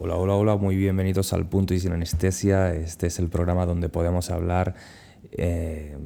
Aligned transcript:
Hola, 0.00 0.14
hola, 0.14 0.36
hola, 0.36 0.56
muy 0.56 0.76
bienvenidos 0.76 1.32
al 1.32 1.48
Punto 1.48 1.74
y 1.74 1.80
Sin 1.80 1.90
Anestesia. 1.90 2.72
Este 2.72 3.08
es 3.08 3.18
el 3.18 3.28
programa 3.28 3.66
donde 3.66 3.88
podemos 3.88 4.30
hablar 4.30 4.76
eh, 5.32 5.96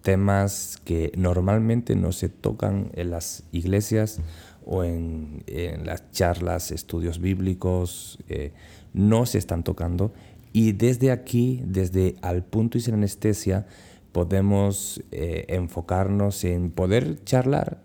temas 0.00 0.80
que 0.82 1.12
normalmente 1.18 1.96
no 1.96 2.12
se 2.12 2.30
tocan 2.30 2.90
en 2.94 3.10
las 3.10 3.44
iglesias 3.52 4.22
o 4.64 4.84
en, 4.84 5.44
las 5.84 6.10
charlas, 6.12 6.70
estudios 6.70 7.20
bíblicos, 7.20 8.18
eh, 8.30 8.54
no 8.94 9.26
se 9.26 9.36
están 9.36 9.64
tocando. 9.64 10.14
Y 10.54 10.72
desde 10.72 11.10
aquí, 11.10 11.60
desde 11.66 12.16
Al 12.22 12.42
Punto 12.42 12.78
y 12.78 12.80
Sin 12.80 12.94
Anestesia, 12.94 13.66
podemos 14.12 15.04
eh, 15.12 15.44
enfocarnos 15.48 16.42
en 16.44 16.70
poder 16.70 17.22
charlar 17.24 17.82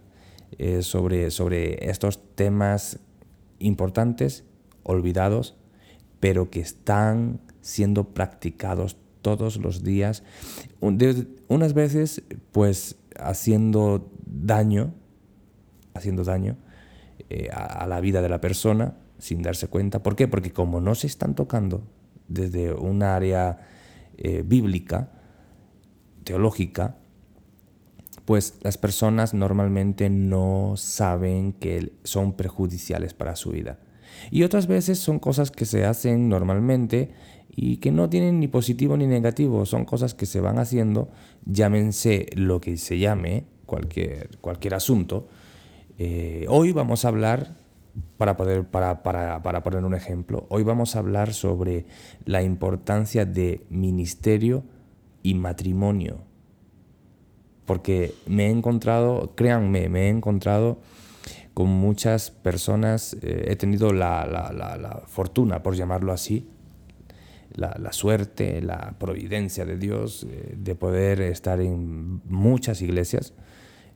sobre, 0.81 1.31
sobre 1.31 1.89
estos 1.89 2.35
temas 2.35 2.99
importantes 3.59 4.45
olvidados, 4.83 5.55
pero 6.19 6.49
que 6.49 6.59
están 6.59 7.41
siendo 7.61 8.13
practicados 8.13 8.97
todos 9.21 9.57
los 9.57 9.83
días, 9.83 10.23
unas 10.79 11.73
veces 11.73 12.23
pues 12.51 12.97
haciendo 13.19 14.11
daño, 14.25 14.93
haciendo 15.93 16.23
daño 16.23 16.57
eh, 17.29 17.49
a, 17.51 17.85
la 17.87 17.99
vida 18.01 18.21
de 18.21 18.29
la 18.29 18.41
persona 18.41 18.95
sin 19.19 19.41
darse 19.41 19.67
cuenta. 19.67 20.01
¿Por 20.01 20.15
qué? 20.15 20.27
Porque 20.27 20.51
como 20.51 20.81
no 20.81 20.95
se 20.95 21.07
están 21.07 21.35
tocando 21.35 21.83
desde 22.27 22.73
un 22.73 23.03
área 23.03 23.59
eh, 24.17 24.43
bíblica, 24.45 25.11
teológica, 26.23 26.97
pues 28.25 28.57
las 28.61 28.77
personas 28.77 29.33
normalmente 29.33 30.09
no 30.09 30.73
saben 30.77 31.53
que 31.53 31.93
son 32.03 32.33
perjudiciales 32.33 33.13
para 33.13 33.35
su 33.35 33.51
vida. 33.51 33.79
Y 34.29 34.43
otras 34.43 34.67
veces 34.67 34.99
son 34.99 35.19
cosas 35.19 35.51
que 35.51 35.65
se 35.65 35.85
hacen 35.85 36.29
normalmente 36.29 37.11
y 37.55 37.77
que 37.77 37.91
no 37.91 38.09
tienen 38.09 38.39
ni 38.39 38.47
positivo 38.47 38.97
ni 38.97 39.07
negativo, 39.07 39.65
son 39.65 39.85
cosas 39.85 40.13
que 40.13 40.25
se 40.25 40.39
van 40.39 40.57
haciendo, 40.57 41.09
llámense 41.45 42.27
lo 42.35 42.61
que 42.61 42.77
se 42.77 42.97
llame, 42.97 43.45
cualquier, 43.65 44.37
cualquier 44.39 44.73
asunto. 44.73 45.27
Eh, 45.97 46.45
hoy 46.47 46.71
vamos 46.71 47.03
a 47.03 47.09
hablar, 47.09 47.57
para, 48.17 48.37
poder, 48.37 48.65
para, 48.65 49.03
para, 49.03 49.43
para 49.43 49.63
poner 49.63 49.83
un 49.83 49.93
ejemplo, 49.93 50.45
hoy 50.49 50.63
vamos 50.63 50.95
a 50.95 50.99
hablar 50.99 51.33
sobre 51.33 51.85
la 52.25 52.41
importancia 52.41 53.25
de 53.25 53.65
ministerio 53.69 54.63
y 55.23 55.33
matrimonio. 55.33 56.19
Porque 57.65 58.13
me 58.27 58.47
he 58.47 58.49
encontrado, 58.49 59.33
créanme, 59.35 59.87
me 59.89 60.07
he 60.07 60.09
encontrado 60.09 60.79
con 61.53 61.69
muchas 61.69 62.31
personas, 62.31 63.15
eh, 63.21 63.45
he 63.49 63.55
tenido 63.55 63.93
la, 63.93 65.03
fortuna, 65.07 65.63
por 65.63 65.75
llamarlo 65.75 66.13
así, 66.13 66.47
la, 67.53 67.91
suerte, 67.91 68.61
la 68.61 68.95
providencia 68.97 69.65
de 69.65 69.77
Dios 69.77 70.25
eh, 70.29 70.55
de 70.57 70.75
poder 70.75 71.21
estar 71.21 71.59
en 71.59 72.21
muchas 72.25 72.81
iglesias, 72.81 73.33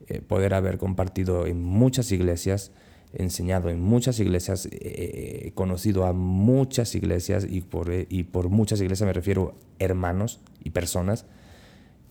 eh, 0.08 0.22
poder 0.22 0.54
haber 0.54 0.78
compartido 0.78 1.48
en 1.48 1.64
muchas 1.64 2.12
iglesias, 2.12 2.72
enseñado 3.14 3.70
en 3.70 3.80
muchas 3.80 4.20
iglesias, 4.20 4.68
he 4.70 5.54
conocido 5.56 6.06
a 6.06 6.12
muchas 6.12 6.96
iglesias 6.96 7.48
y 7.50 7.62
por, 7.62 7.90
y 7.94 8.24
por 8.24 8.50
muchas 8.50 8.82
iglesias 8.82 9.08
me 9.08 9.14
refiero 9.14 9.56
hermanos 9.80 10.42
y 10.62 10.72
personas. 10.72 11.26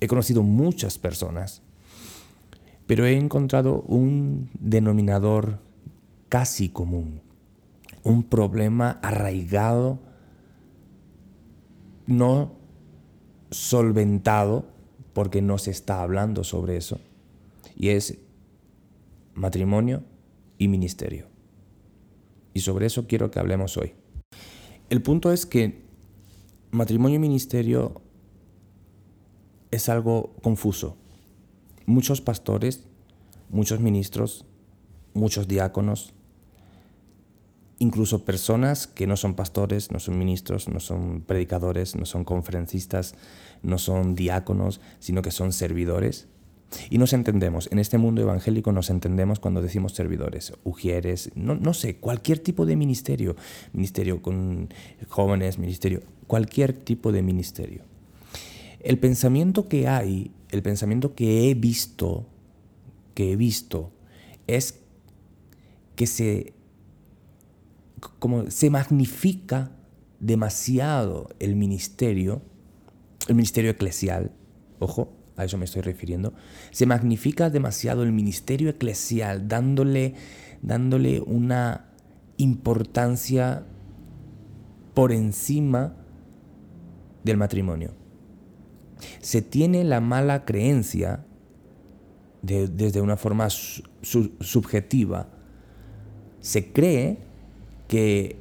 He 0.01 0.07
conocido 0.07 0.43
muchas 0.43 0.97
personas 0.97 1.63
pero 2.87 3.07
he 3.07 3.17
encontrado 3.17 3.83
un 3.83 4.51
denominador 4.59 5.61
casi 6.29 6.69
común, 6.69 7.23
un 8.03 8.25
problema 8.25 8.99
arraigado, 9.03 10.01
no 12.07 12.53
solventado, 13.51 14.67
porque 15.13 15.41
no 15.41 15.59
se 15.59 15.71
está 15.71 16.03
hablando 16.03 16.45
sobre 16.45 16.77
eso, 16.77 17.01
y 17.77 17.91
es 17.91 18.19
matrimonio 19.35 20.03
y 20.59 20.69
ministerio. 20.69 21.27
Y 22.53 22.61
sobre 22.61 22.87
eso 22.87 23.07
quiero 23.07 23.31
que 23.31 23.39
hablemos 23.39 23.77
hoy. 23.77 23.95
El 24.91 25.03
punto 25.03 25.33
es 25.33 25.47
que 25.47 25.83
matrimonio 26.71 27.17
y 27.17 27.21
ministerio 27.21 28.01
es 29.71 29.89
algo 29.89 30.35
confuso 30.43 30.97
muchos 31.87 32.21
pastores, 32.21 32.85
muchos 33.51 33.81
ministros, 33.81 34.47
muchos 35.15 35.49
diáconos, 35.49 36.15
incluso 37.79 38.25
personas 38.25 38.87
que 38.87 39.07
no 39.07 39.17
son 39.17 39.35
pastores, 39.35 39.91
no 39.91 39.99
son 39.99 40.19
ministros, 40.19 40.69
no 40.69 40.81
son 40.81 41.23
predicadores, 41.23 41.97
no 41.97 42.07
son 42.07 42.25
conferencistas, 42.25 43.15
no 43.63 43.79
son 43.79 44.15
diáconos, 44.15 44.81
sino 44.99 45.23
que 45.23 45.31
son 45.31 45.53
servidores. 45.53 46.29
Y 46.91 46.99
nos 46.99 47.13
entendemos, 47.13 47.69
en 47.71 47.79
este 47.79 47.99
mundo 47.99 48.23
evangélico 48.23 48.73
nos 48.73 48.91
entendemos 48.91 49.39
cuando 49.39 49.63
decimos 49.63 49.93
servidores, 49.93 50.53
ujieres, 50.65 51.31
no, 51.37 51.55
no 51.55 51.73
sé, 51.73 51.97
cualquier 51.97 52.41
tipo 52.41 52.67
de 52.67 52.75
ministerio, 52.75 53.37
ministerio 53.73 54.23
con 54.23 54.69
jóvenes, 55.09 55.59
ministerio, 55.59 56.03
cualquier 56.27 56.73
tipo 56.73 57.13
de 57.13 57.23
ministerio. 57.23 57.94
El 58.85 58.99
pensamiento 58.99 59.69
que 59.69 59.89
hay 59.89 60.31
el 60.55 60.63
pensamiento 60.63 61.17
que 61.17 61.51
he 61.51 61.55
visto, 61.55 62.29
que 63.15 63.33
he 63.33 63.37
visto, 63.37 63.91
es 64.47 64.81
que 65.97 66.07
se, 66.07 66.55
como 68.21 68.51
se 68.53 68.71
magnifica 68.71 69.73
demasiado 70.21 71.29
el 71.41 71.57
ministerio, 71.57 72.41
el 73.27 73.35
ministerio 73.35 73.73
eclesial, 73.73 74.31
ojo, 74.79 75.13
a 75.37 75.45
eso 75.45 75.59
me 75.59 75.65
estoy 75.65 75.83
refiriendo, 75.83 76.35
se 76.71 76.87
magnifica 76.87 77.51
demasiado 77.51 78.05
el 78.05 78.13
ministerio 78.13 78.71
eclesial, 78.71 79.49
dándole, 79.49 80.15
dándole 80.63 81.21
una 81.21 81.91
importancia 82.37 83.67
por 84.95 85.11
encima 85.11 85.97
del 87.25 87.39
matrimonio 87.39 88.04
se 89.21 89.43
tiene 89.43 89.85
la 89.85 90.01
mala 90.01 90.45
creencia, 90.45 91.25
desde 92.43 93.01
una 93.01 93.17
forma 93.17 93.49
subjetiva, 93.51 95.29
se 96.41 96.73
cree 96.73 97.19
que 97.89 98.37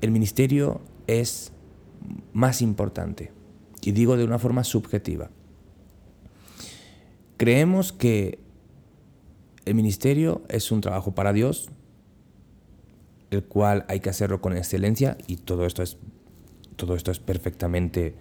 el 0.00 0.12
ministerio 0.12 0.80
es 1.06 1.52
más 2.32 2.62
importante. 2.62 3.32
Y 3.82 3.92
digo 3.92 4.16
de 4.16 4.24
una 4.24 4.38
forma 4.38 4.64
subjetiva. 4.64 5.30
Creemos 7.36 7.92
que 7.92 8.38
el 9.64 9.74
ministerio 9.74 10.42
es 10.48 10.70
un 10.70 10.80
trabajo 10.80 11.14
para 11.14 11.32
Dios, 11.32 11.68
el 13.30 13.44
cual 13.44 13.84
hay 13.88 14.00
que 14.00 14.10
hacerlo 14.10 14.40
con 14.40 14.56
excelencia 14.56 15.18
y 15.26 15.36
todo 15.36 15.66
esto 15.66 15.82
es, 15.82 15.96
todo 16.76 16.94
esto 16.94 17.10
es 17.10 17.18
perfectamente 17.18 18.14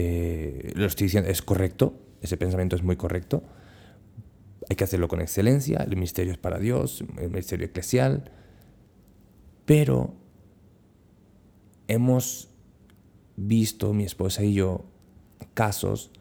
eh, 0.00 0.70
lo 0.76 0.86
estoy 0.86 1.06
diciendo, 1.06 1.28
es 1.28 1.42
correcto, 1.42 1.98
ese 2.22 2.36
pensamiento 2.36 2.76
es 2.76 2.84
muy 2.84 2.94
correcto. 2.94 3.42
Hay 4.70 4.76
que 4.76 4.84
hacerlo 4.84 5.08
con 5.08 5.20
excelencia, 5.20 5.78
el 5.78 5.96
ministerio 5.96 6.32
es 6.32 6.38
para 6.38 6.60
Dios, 6.60 7.04
el 7.18 7.30
ministerio 7.30 7.66
eclesial, 7.66 8.30
pero 9.64 10.14
hemos 11.88 12.48
visto, 13.34 13.92
mi 13.92 14.04
esposa 14.04 14.44
y 14.44 14.54
yo, 14.54 14.84
casos 15.54 16.12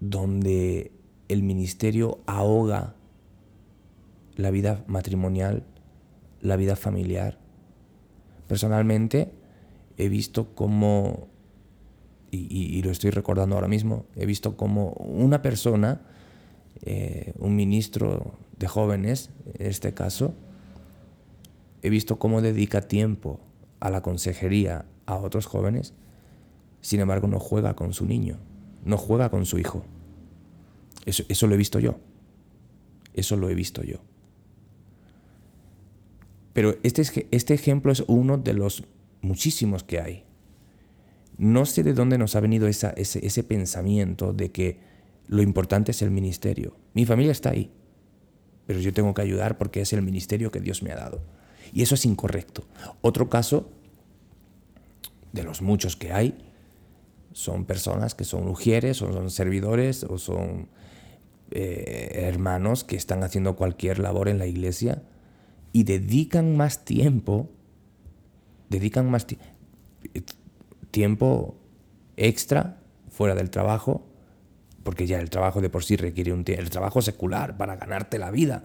donde 0.00 0.92
el 1.28 1.42
ministerio 1.42 2.20
ahoga 2.26 2.96
la 4.36 4.50
vida 4.50 4.84
matrimonial, 4.88 5.64
la 6.42 6.56
vida 6.56 6.76
familiar. 6.76 7.38
Personalmente 8.46 9.32
he 9.96 10.10
visto 10.10 10.54
cómo 10.54 11.28
y, 12.30 12.82
lo 12.82 12.90
estoy 12.90 13.10
recordando 13.10 13.54
ahora 13.54 13.68
mismo, 13.68 14.06
he 14.16 14.26
visto 14.26 14.56
como 14.56 14.90
una 14.92 15.42
persona, 15.42 16.02
eh, 16.82 17.32
un 17.38 17.56
ministro 17.56 18.34
de 18.58 18.66
jóvenes, 18.68 19.30
en 19.58 19.66
este 19.66 19.94
caso, 19.94 20.34
he 21.82 21.90
visto 21.90 22.18
cómo 22.18 22.42
dedica 22.42 22.82
tiempo 22.82 23.40
a 23.80 23.90
la 23.90 24.02
consejería 24.02 24.84
a 25.06 25.16
otros 25.16 25.46
jóvenes, 25.46 25.94
sin 26.80 27.00
embargo 27.00 27.28
no 27.28 27.40
juega 27.40 27.74
con 27.74 27.92
su 27.92 28.06
niño, 28.06 28.38
no 28.84 28.96
juega 28.96 29.30
con 29.30 29.46
su 29.46 29.58
hijo. 29.58 29.84
Eso, 31.06 31.24
eso 31.28 31.46
lo 31.46 31.54
he 31.54 31.58
visto 31.58 31.78
yo. 31.78 31.98
Eso 33.14 33.36
lo 33.36 33.48
he 33.48 33.54
visto 33.54 33.82
yo. 33.82 33.98
Pero 36.52 36.74
este, 36.82 37.26
este 37.30 37.54
ejemplo 37.54 37.92
es 37.92 38.04
uno 38.06 38.36
de 38.36 38.52
los 38.52 38.84
muchísimos 39.22 39.84
que 39.84 40.00
hay. 40.00 40.24
No 41.38 41.66
sé 41.66 41.84
de 41.84 41.94
dónde 41.94 42.18
nos 42.18 42.34
ha 42.34 42.40
venido 42.40 42.66
ese, 42.66 42.92
ese 42.96 43.44
pensamiento 43.44 44.32
de 44.32 44.50
que 44.50 44.80
lo 45.28 45.40
importante 45.40 45.92
es 45.92 46.02
el 46.02 46.10
ministerio. 46.10 46.76
Mi 46.94 47.06
familia 47.06 47.30
está 47.30 47.50
ahí, 47.50 47.70
pero 48.66 48.80
yo 48.80 48.92
tengo 48.92 49.14
que 49.14 49.22
ayudar 49.22 49.56
porque 49.56 49.80
es 49.80 49.92
el 49.92 50.02
ministerio 50.02 50.50
que 50.50 50.60
Dios 50.60 50.82
me 50.82 50.90
ha 50.90 50.96
dado. 50.96 51.22
Y 51.72 51.82
eso 51.82 51.94
es 51.94 52.04
incorrecto. 52.04 52.66
Otro 53.02 53.30
caso 53.30 53.70
de 55.32 55.44
los 55.44 55.62
muchos 55.62 55.94
que 55.94 56.12
hay, 56.12 56.36
son 57.32 57.66
personas 57.66 58.16
que 58.16 58.24
son 58.24 58.44
mujeres 58.44 59.00
o 59.02 59.12
son 59.12 59.30
servidores 59.30 60.02
o 60.02 60.18
son 60.18 60.68
eh, 61.52 62.10
hermanos 62.14 62.82
que 62.82 62.96
están 62.96 63.22
haciendo 63.22 63.54
cualquier 63.54 64.00
labor 64.00 64.28
en 64.28 64.38
la 64.38 64.46
iglesia 64.46 65.02
y 65.72 65.84
dedican 65.84 66.56
más 66.56 66.84
tiempo, 66.84 67.48
dedican 68.70 69.08
más 69.08 69.26
tiempo 69.26 69.46
extra 72.16 72.78
fuera 73.10 73.34
del 73.34 73.50
trabajo, 73.50 74.06
porque 74.82 75.06
ya 75.06 75.20
el 75.20 75.30
trabajo 75.30 75.60
de 75.60 75.70
por 75.70 75.84
sí 75.84 75.96
requiere 75.96 76.32
un 76.32 76.44
el 76.46 76.70
trabajo 76.70 77.02
secular 77.02 77.56
para 77.56 77.76
ganarte 77.76 78.18
la 78.18 78.30
vida 78.30 78.62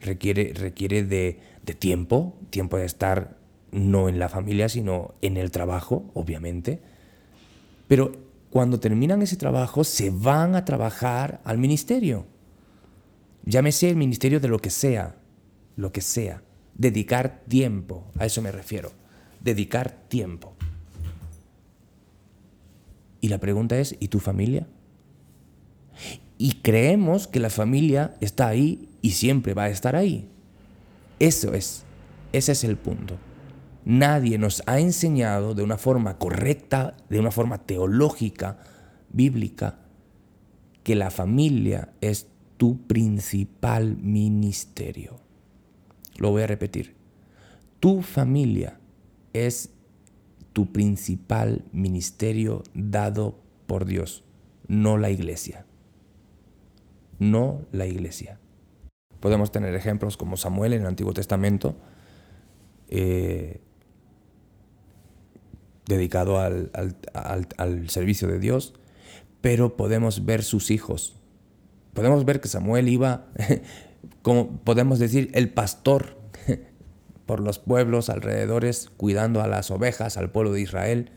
requiere, 0.00 0.52
requiere 0.54 1.04
de, 1.04 1.38
de 1.64 1.74
tiempo, 1.74 2.36
tiempo 2.50 2.76
de 2.76 2.86
estar 2.86 3.36
no 3.70 4.08
en 4.08 4.18
la 4.18 4.28
familia, 4.28 4.68
sino 4.68 5.14
en 5.22 5.36
el 5.36 5.50
trabajo, 5.50 6.10
obviamente. 6.14 6.80
Pero 7.86 8.12
cuando 8.50 8.80
terminan 8.80 9.22
ese 9.22 9.36
trabajo, 9.36 9.84
se 9.84 10.10
van 10.10 10.56
a 10.56 10.64
trabajar 10.64 11.40
al 11.44 11.58
ministerio. 11.58 12.26
Llámese 13.44 13.90
el 13.90 13.96
ministerio 13.96 14.40
de 14.40 14.48
lo 14.48 14.58
que 14.58 14.70
sea, 14.70 15.16
lo 15.76 15.92
que 15.92 16.00
sea. 16.00 16.42
Dedicar 16.74 17.42
tiempo, 17.46 18.10
a 18.18 18.26
eso 18.26 18.42
me 18.42 18.50
refiero. 18.50 18.92
Dedicar 19.40 19.90
tiempo. 20.08 20.54
Y 23.20 23.28
la 23.28 23.38
pregunta 23.38 23.78
es, 23.78 23.96
¿y 24.00 24.08
tu 24.08 24.18
familia? 24.18 24.66
Y 26.38 26.54
creemos 26.62 27.26
que 27.26 27.40
la 27.40 27.50
familia 27.50 28.14
está 28.20 28.48
ahí 28.48 28.88
y 29.02 29.10
siempre 29.10 29.54
va 29.54 29.64
a 29.64 29.70
estar 29.70 29.94
ahí. 29.94 30.28
Eso 31.18 31.52
es, 31.52 31.84
ese 32.32 32.52
es 32.52 32.64
el 32.64 32.76
punto. 32.76 33.18
Nadie 33.84 34.38
nos 34.38 34.62
ha 34.66 34.78
enseñado 34.78 35.54
de 35.54 35.62
una 35.62 35.76
forma 35.76 36.18
correcta, 36.18 36.96
de 37.08 37.18
una 37.18 37.30
forma 37.30 37.58
teológica, 37.58 38.58
bíblica, 39.12 39.78
que 40.82 40.94
la 40.94 41.10
familia 41.10 41.92
es 42.00 42.28
tu 42.56 42.86
principal 42.86 43.96
ministerio. 43.96 45.18
Lo 46.16 46.30
voy 46.30 46.42
a 46.42 46.46
repetir. 46.46 46.94
Tu 47.80 48.02
familia 48.02 48.78
es 49.32 49.70
tu 50.52 50.72
principal 50.72 51.64
ministerio 51.72 52.62
dado 52.74 53.38
por 53.66 53.84
Dios, 53.84 54.24
no 54.66 54.98
la 54.98 55.10
iglesia. 55.10 55.66
No 57.18 57.62
la 57.70 57.86
iglesia. 57.86 58.38
Podemos 59.20 59.52
tener 59.52 59.74
ejemplos 59.74 60.16
como 60.16 60.36
Samuel 60.36 60.72
en 60.72 60.82
el 60.82 60.86
Antiguo 60.86 61.12
Testamento, 61.12 61.76
eh, 62.88 63.60
dedicado 65.86 66.38
al, 66.38 66.70
servicio 67.88 68.28
de 68.28 68.38
Dios, 68.38 68.74
pero 69.40 69.76
podemos 69.76 70.24
ver 70.24 70.42
sus 70.42 70.70
hijos. 70.70 71.16
Podemos 71.92 72.24
ver 72.24 72.40
que 72.40 72.48
Samuel 72.48 72.88
iba, 72.88 73.26
como 74.22 74.58
podemos 74.60 74.98
decir, 74.98 75.30
el 75.34 75.52
pastor 75.52 76.19
por 77.30 77.38
los 77.38 77.60
pueblos 77.60 78.10
alrededores, 78.10 78.90
cuidando 78.96 79.40
a 79.40 79.46
las 79.46 79.70
ovejas, 79.70 80.16
al 80.16 80.32
pueblo 80.32 80.50
de 80.52 80.62
Israel, 80.62 81.12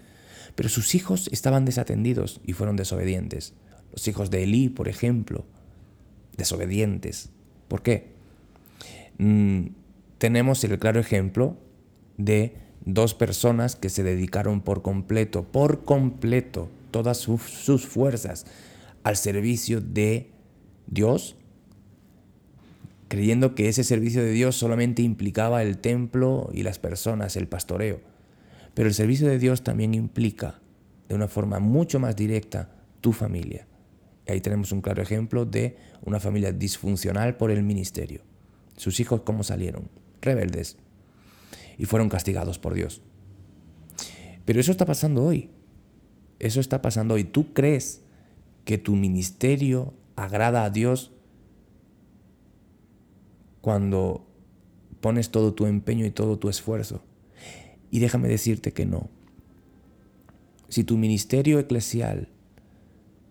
pero 0.54 0.70
sus 0.70 0.94
hijos 0.94 1.28
estaban 1.32 1.66
desatendidos 1.66 2.40
y 2.46 2.54
fueron 2.54 2.76
desobedientes. 2.76 3.56
Los 3.92 4.08
hijos 4.08 4.30
de 4.30 4.44
Elí, 4.44 4.70
por 4.70 4.88
ejemplo, 4.88 5.44
desobedientes. 6.38 7.32
¿Por 7.68 7.82
qué? 7.82 8.12
Mm, 9.18 9.70
tenemos 10.20 10.64
el 10.64 10.78
claro 10.78 11.00
ejemplo 11.00 11.58
de 12.18 12.58
dos 12.86 13.16
personas 13.16 13.76
que 13.76 13.90
se 13.90 14.04
dedicaron 14.04 14.62
por 14.62 14.84
completo, 14.84 15.42
por 15.46 15.84
completo, 15.84 16.70
todas 16.92 17.18
sus, 17.18 17.88
fuerzas 17.88 18.46
al 19.02 19.18
servicio 19.18 19.82
de 19.82 20.30
Dios, 20.86 21.38
creyendo 23.14 23.54
que 23.54 23.70
ese 23.70 23.84
servicio 23.84 24.24
de 24.24 24.32
Dios 24.32 24.56
solamente 24.56 25.04
implicaba 25.04 25.62
el 25.62 25.78
templo 25.78 26.50
y 26.52 26.64
las 26.64 26.80
personas, 26.80 27.36
el 27.36 27.48
pastoreo. 27.48 28.02
Pero 28.74 28.88
el 28.88 28.96
servicio 28.96 29.28
de 29.28 29.38
Dios 29.38 29.64
también 29.64 29.94
implica, 29.94 30.62
de 31.08 31.14
una 31.14 31.28
forma 31.28 31.60
mucho 31.60 32.00
más 32.00 32.16
directa, 32.16 32.72
tu 33.02 33.12
familia. 33.14 33.68
Y 34.28 34.32
ahí 34.32 34.42
tenemos 34.42 34.72
un 34.72 34.82
claro 34.82 35.04
ejemplo 35.04 35.46
de 35.46 35.78
una 36.02 36.20
familia 36.20 36.52
disfuncional 36.52 37.38
por 37.38 37.52
el 37.52 37.62
ministerio. 37.62 38.22
Sus 38.78 39.00
hijos, 39.00 39.22
¿cómo 39.22 39.44
salieron? 39.44 39.90
Rebeldes, 40.20 40.78
y 41.78 41.86
fueron 41.86 42.10
castigados 42.10 42.58
por 42.58 42.74
Dios. 42.74 43.04
Pero 44.44 44.60
eso 44.60 44.72
está 44.72 44.88
pasando 44.88 45.24
hoy. 45.24 45.52
Eso 46.40 46.60
está 46.60 46.82
pasando 46.82 47.14
hoy. 47.14 47.26
¿Tú 47.26 47.54
crees 47.54 48.02
que 48.66 48.80
tu 48.80 48.96
ministerio 48.96 49.94
agrada 50.16 50.64
a 50.64 50.72
Dios 50.72 51.12
cuando 53.64 54.28
pones 55.00 55.32
todo 55.32 55.54
tu 55.54 55.68
empeño 55.68 56.06
y 56.06 56.12
todo 56.12 56.38
tu 56.38 56.50
esfuerzo? 56.50 57.02
Y 57.90 58.00
déjame 58.00 58.28
decirte 58.28 58.74
que 58.74 58.86
no. 58.86 59.10
Si 60.68 60.84
tu 60.84 60.98
ministerio 60.98 61.60
eclesial 61.60 62.28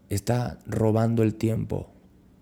está 0.08 0.58
robando 0.64 1.23
el 1.23 1.34
tiempo 1.34 1.93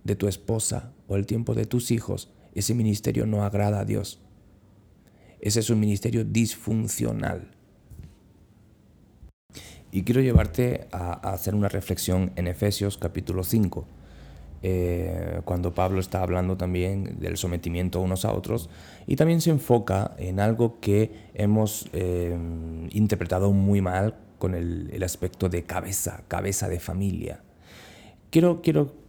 de 0.05 0.15
tu 0.15 0.29
esposa 0.29 0.93
o 1.09 1.17
el 1.17 1.27
tiempo 1.27 1.55
de 1.55 1.67
tus 1.67 1.91
hijos, 1.91 2.33
ese 2.55 2.75
ministerio 2.75 3.27
no 3.27 3.43
agrada 3.43 3.81
a 3.81 3.85
Dios. 3.85 4.21
Ese 5.41 5.59
es 5.59 5.69
un 5.69 5.81
ministerio 5.81 6.25
disfuncional. 6.25 7.51
Y 9.91 10.05
quiero 10.05 10.21
llevarte 10.21 10.87
a, 10.93 11.33
hacer 11.33 11.57
una 11.57 11.69
reflexión 11.69 12.31
en 12.37 12.47
Efesios 12.47 12.99
capítulo 12.99 13.43
5, 13.43 13.85
eh, 14.63 15.41
cuando 15.45 15.75
Pablo 15.75 16.01
está 16.01 16.23
hablando 16.23 16.57
también 16.57 17.19
del 17.19 17.37
sometimiento 17.37 18.01
unos 18.01 18.25
a 18.25 18.33
otros, 18.33 18.69
y 19.07 19.17
también 19.17 19.41
se 19.41 19.51
enfoca 19.51 20.13
en 20.19 20.41
algo 20.41 20.81
que 20.81 21.13
hemos 21.35 21.89
eh, 21.93 22.37
interpretado 22.91 23.53
muy 23.53 23.81
mal 23.81 24.17
con 24.39 24.55
el, 24.55 25.03
aspecto 25.03 25.49
de 25.49 25.65
cabeza, 25.65 26.23
cabeza 26.29 26.69
de 26.69 26.81
familia. 26.81 27.43
Quiero, 28.31 28.63
quiero 28.63 29.01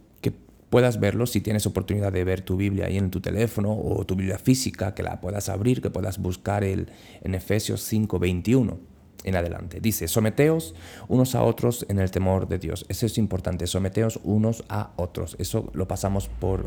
puedas 0.68 0.98
verlo 0.98 1.26
si 1.26 1.42
tienes 1.42 1.66
oportunidad 1.66 2.12
de 2.14 2.24
ver 2.24 2.40
tu 2.40 2.56
Biblia 2.56 2.86
ahí 2.86 2.96
en 2.96 3.10
tu 3.10 3.20
teléfono 3.20 3.78
o 3.78 4.06
tu 4.06 4.16
Biblia 4.16 4.38
física, 4.38 4.94
que 4.94 5.02
la 5.02 5.20
puedas 5.20 5.50
abrir, 5.50 5.82
que 5.82 5.90
puedas 5.90 6.16
buscar 6.16 6.64
el, 6.64 6.88
en 7.20 7.34
Efesios 7.34 7.82
5, 7.82 8.18
21 8.18 8.91
en 9.24 9.36
adelante. 9.36 9.80
Dice, 9.80 10.08
someteos 10.08 10.74
unos 11.08 11.34
a 11.34 11.42
otros 11.42 11.86
en 11.88 11.98
el 11.98 12.10
temor 12.10 12.48
de 12.48 12.58
Dios. 12.58 12.86
Eso 12.88 13.06
es 13.06 13.18
importante, 13.18 13.66
someteos 13.66 14.20
unos 14.24 14.64
a 14.68 14.92
otros. 14.96 15.36
Eso 15.38 15.70
lo 15.74 15.86
pasamos 15.88 16.28
por 16.28 16.66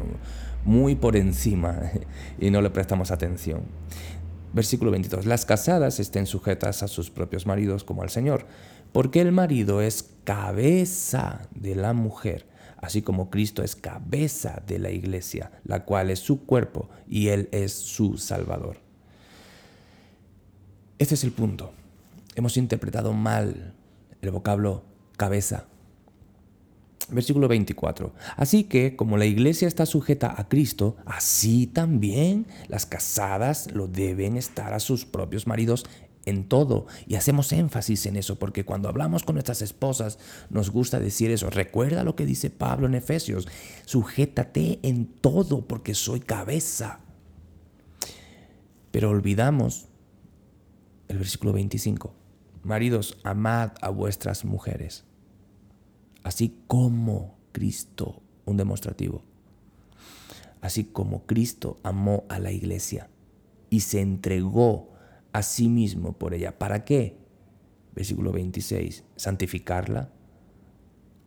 muy 0.64 0.96
por 0.96 1.16
encima 1.16 1.92
y 2.40 2.50
no 2.52 2.62
le 2.62 2.70
prestamos 2.70 3.12
atención. 3.12 3.62
Versículo 4.54 4.92
22. 4.92 5.26
Las 5.26 5.46
casadas 5.46 6.00
estén 6.00 6.26
sujetas 6.26 6.82
a 6.84 6.88
sus 6.88 7.10
propios 7.10 7.46
maridos 7.46 7.84
como 7.84 8.04
al 8.04 8.10
Señor, 8.10 8.46
porque 8.94 9.20
el 9.20 9.32
marido 9.32 9.82
es 9.82 10.12
cabeza 10.24 11.48
de 11.54 11.76
la 11.76 11.94
mujer 11.94 12.46
así 12.86 13.02
como 13.02 13.30
Cristo 13.32 13.64
es 13.64 13.76
cabeza 13.76 14.62
de 14.68 14.78
la 14.78 14.92
iglesia, 14.92 15.52
la 15.64 15.86
cual 15.86 16.12
es 16.12 16.20
su 16.20 16.46
cuerpo 16.46 16.90
y 17.08 17.30
Él 17.30 17.50
es 17.52 17.74
su 17.74 18.18
Salvador. 18.18 18.78
Este 21.00 21.16
es 21.16 21.24
el 21.24 21.32
punto. 21.32 21.74
Hemos 22.36 22.58
interpretado 22.58 23.14
mal 23.14 23.74
el 24.22 24.32
vocablo 24.32 24.84
cabeza. 25.18 25.66
Versículo 27.10 27.48
24. 27.48 28.14
Así 28.36 28.64
que 28.64 28.96
como 28.96 29.18
la 29.18 29.26
iglesia 29.26 29.68
está 29.68 29.86
sujeta 29.86 30.34
a 30.38 30.50
Cristo, 30.50 30.98
así 31.06 31.68
también 31.68 32.48
las 32.68 32.86
casadas 32.86 33.72
lo 33.74 33.88
deben 33.88 34.38
estar 34.38 34.74
a 34.74 34.80
sus 34.80 35.06
propios 35.06 35.48
maridos 35.48 35.86
en 36.26 36.50
todo. 36.50 36.88
Y 37.08 37.16
hacemos 37.16 37.54
énfasis 37.54 38.08
en 38.08 38.18
eso, 38.18 38.38
porque 38.38 38.66
cuando 38.66 38.90
hablamos 38.90 39.24
con 39.24 39.36
nuestras 39.36 39.62
esposas 39.62 40.18
nos 40.50 40.72
gusta 40.72 41.00
decir 41.00 41.32
eso. 41.32 41.50
Recuerda 41.50 42.04
lo 42.04 42.16
que 42.16 42.26
dice 42.26 42.50
Pablo 42.50 42.88
en 42.88 42.96
Efesios, 42.96 43.48
sujétate 43.86 44.80
en 44.82 45.06
todo, 45.06 45.68
porque 45.68 45.94
soy 45.94 46.20
cabeza. 46.20 47.00
Pero 48.92 49.12
olvidamos 49.12 49.88
el 51.08 51.20
versículo 51.20 51.54
25. 51.54 52.25
Maridos, 52.66 53.20
amad 53.24 53.74
a 53.80 53.90
vuestras 53.90 54.44
mujeres, 54.44 55.06
así 56.24 56.64
como 56.66 57.38
Cristo, 57.52 58.24
un 58.44 58.58
demostrativo, 58.58 59.22
así 60.62 60.86
como 60.86 61.28
Cristo 61.28 61.80
amó 61.84 62.26
a 62.28 62.40
la 62.40 62.52
iglesia 62.52 63.08
y 63.70 63.82
se 63.82 64.02
entregó 64.02 64.90
a 65.32 65.44
sí 65.44 65.70
mismo 65.70 66.14
por 66.14 66.34
ella. 66.34 66.58
¿Para 66.58 66.86
qué? 66.86 67.20
Versículo 67.94 68.32
26. 68.32 69.04
Santificarla, 69.16 70.10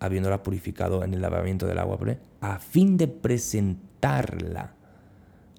habiéndola 0.01 0.43
purificado 0.43 1.05
en 1.05 1.15
el 1.15 1.23
lavamiento 1.23 1.69
del 1.69 1.79
agua, 1.79 2.01
a 2.41 2.59
fin 2.59 2.97
de 2.97 3.07
presentarla 3.07 4.75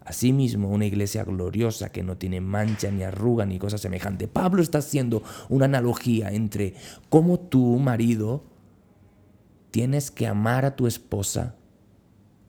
Asimismo, 0.09 0.69
una 0.69 0.87
iglesia 0.87 1.23
gloriosa 1.23 1.91
que 1.91 2.01
no 2.01 2.17
tiene 2.17 2.41
mancha 2.41 2.89
ni 2.89 3.03
arruga 3.03 3.45
ni 3.45 3.59
cosa 3.59 3.77
semejante. 3.77 4.27
Pablo 4.27 4.63
está 4.63 4.79
haciendo 4.79 5.21
una 5.49 5.65
analogía 5.65 6.31
entre 6.31 6.73
cómo 7.09 7.39
tu 7.39 7.77
marido 7.77 8.43
tienes 9.69 10.09
que 10.09 10.25
amar 10.25 10.65
a 10.65 10.75
tu 10.75 10.87
esposa 10.87 11.57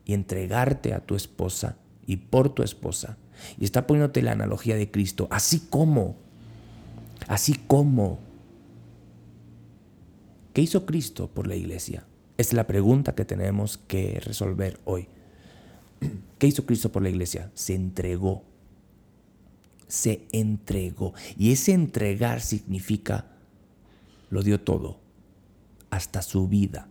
y 0.05 0.15
entregarte 0.15 0.95
a 0.95 1.01
tu 1.01 1.13
esposa 1.13 1.77
y 2.07 2.17
por 2.17 2.49
tu 2.49 2.63
esposa. 2.63 3.19
Y 3.59 3.65
está 3.65 3.85
poniéndote 3.85 4.23
la 4.23 4.31
analogía 4.31 4.75
de 4.75 4.89
Cristo, 4.89 5.27
así 5.29 5.59
como, 5.69 6.15
así 7.27 7.53
como. 7.67 8.17
¿Qué 10.53 10.61
hizo 10.63 10.87
Cristo 10.87 11.29
por 11.31 11.45
la 11.45 11.55
iglesia? 11.55 12.07
Es 12.39 12.53
la 12.53 12.65
pregunta 12.65 13.13
que 13.13 13.23
tenemos 13.23 13.77
que 13.77 14.19
resolver 14.19 14.79
hoy. 14.83 15.09
¿Qué 16.37 16.47
hizo 16.47 16.65
Cristo 16.65 16.91
por 16.91 17.03
la 17.03 17.09
iglesia? 17.09 17.51
Se 17.53 17.75
entregó. 17.75 18.43
Se 19.87 20.27
entregó. 20.31 21.13
Y 21.37 21.51
ese 21.51 21.73
entregar 21.73 22.41
significa, 22.41 23.27
lo 24.29 24.41
dio 24.41 24.61
todo, 24.61 24.99
hasta 25.89 26.21
su 26.21 26.47
vida. 26.47 26.87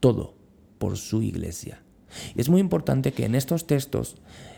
Todo 0.00 0.34
por 0.78 0.96
su 0.96 1.22
iglesia. 1.22 1.82
Y 2.34 2.40
es 2.40 2.48
muy 2.48 2.60
importante 2.60 3.12
que 3.12 3.24
en 3.24 3.34
estos 3.34 3.66
textos, 3.66 4.16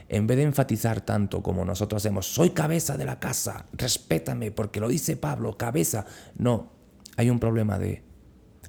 en 0.08 0.26
vez 0.26 0.38
de 0.38 0.44
enfatizar 0.44 1.00
tanto 1.00 1.42
como 1.42 1.64
nosotros 1.64 2.02
hacemos, 2.02 2.26
soy 2.26 2.50
cabeza 2.50 2.96
de 2.96 3.04
la 3.04 3.18
casa, 3.18 3.66
respétame, 3.72 4.50
porque 4.50 4.80
lo 4.80 4.88
dice 4.88 5.16
Pablo, 5.16 5.56
cabeza, 5.56 6.06
no, 6.36 6.72
hay 7.16 7.30
un 7.30 7.40
problema 7.40 7.78
de 7.78 8.07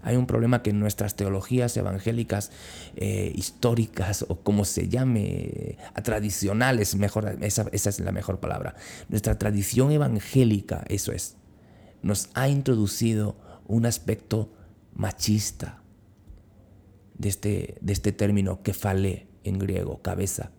hay 0.02 0.16
un 0.16 0.26
problema 0.26 0.64
que 0.64 0.72
nuestras 0.74 1.16
teologías 1.16 1.76
evangélicas 1.76 2.52
eh, 2.96 3.32
históricas 3.36 4.26
o 4.28 4.40
como 4.40 4.66
se 4.66 4.88
llame, 4.88 5.78
tradicionales, 6.04 6.96
mejor, 6.96 7.38
esa, 7.42 7.68
esa 7.72 7.90
es 7.90 8.00
la 8.00 8.12
mejor 8.12 8.40
palabra. 8.40 8.76
Nuestra 9.10 9.38
tradición 9.38 9.92
evangélica, 9.92 10.84
eso 10.88 11.12
es, 11.12 11.36
nos 12.02 12.30
ha 12.34 12.48
introducido 12.48 13.36
un 13.68 13.86
aspecto 13.86 14.54
machista 14.94 15.82
de 17.18 17.30
este, 17.30 17.78
de 17.82 17.94
este 17.94 18.12
término 18.12 18.64
kefale 18.64 19.28
en 19.44 19.60
griego, 19.60 20.02
cabeza. 20.02 20.52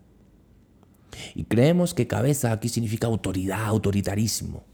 Y 1.35 1.45
creemos 1.45 1.93
que 1.93 2.07
cabeza 2.07 2.51
aquí 2.51 2.69
significa 2.69 3.07
autoridad, 3.07 3.65
autoritarismo 3.65 4.70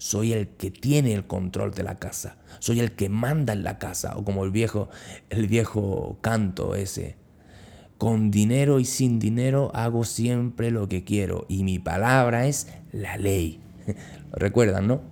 soy 0.00 0.32
el 0.32 0.48
que 0.48 0.70
tiene 0.70 1.12
el 1.12 1.26
control 1.26 1.74
de 1.74 1.82
la 1.82 1.98
casa, 1.98 2.38
soy 2.58 2.80
el 2.80 2.92
que 2.92 3.10
manda 3.10 3.52
en 3.52 3.62
la 3.62 3.78
casa, 3.78 4.16
o 4.16 4.24
como 4.24 4.44
el 4.44 4.50
viejo, 4.50 4.88
el 5.28 5.46
viejo 5.46 6.16
canto 6.22 6.74
ese. 6.74 7.16
Con 7.98 8.30
dinero 8.30 8.80
y 8.80 8.86
sin 8.86 9.18
dinero 9.18 9.70
hago 9.74 10.04
siempre 10.04 10.70
lo 10.70 10.88
que 10.88 11.04
quiero 11.04 11.44
y 11.50 11.64
mi 11.64 11.78
palabra 11.78 12.46
es 12.46 12.68
la 12.92 13.18
ley. 13.18 13.60
¿Lo 13.86 13.94
recuerdan, 14.38 14.86
no? 14.86 15.02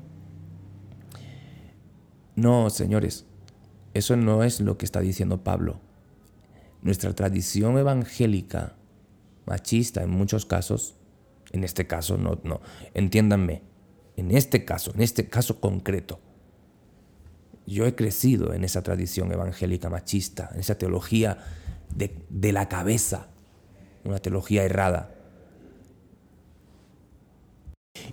No, 2.34 2.70
señores, 2.70 3.26
eso 3.92 4.16
no 4.16 4.42
es 4.42 4.58
lo 4.60 4.78
que 4.78 4.86
está 4.86 5.00
diciendo 5.00 5.44
Pablo. 5.44 5.80
Nuestra 6.80 7.12
tradición 7.12 7.76
evangélica, 7.76 8.74
machista 9.44 10.02
en 10.02 10.08
muchos 10.08 10.46
casos, 10.46 10.94
en 11.52 11.62
este 11.62 11.86
caso 11.86 12.16
no, 12.16 12.40
no, 12.42 12.62
entiéndanme, 12.94 13.67
en 14.18 14.32
este 14.32 14.64
caso, 14.64 14.92
en 14.94 15.02
este 15.02 15.28
caso 15.28 15.60
concreto, 15.60 16.18
yo 17.68 17.86
he 17.86 17.94
crecido 17.94 18.52
en 18.52 18.64
esa 18.64 18.82
tradición 18.82 19.30
evangélica 19.30 19.88
machista, 19.88 20.50
en 20.52 20.60
esa 20.60 20.76
teología 20.76 21.38
de, 21.94 22.52
la 22.52 22.68
cabeza, 22.68 23.28
una 24.04 24.18
teología 24.18 24.64
errada. 24.64 25.14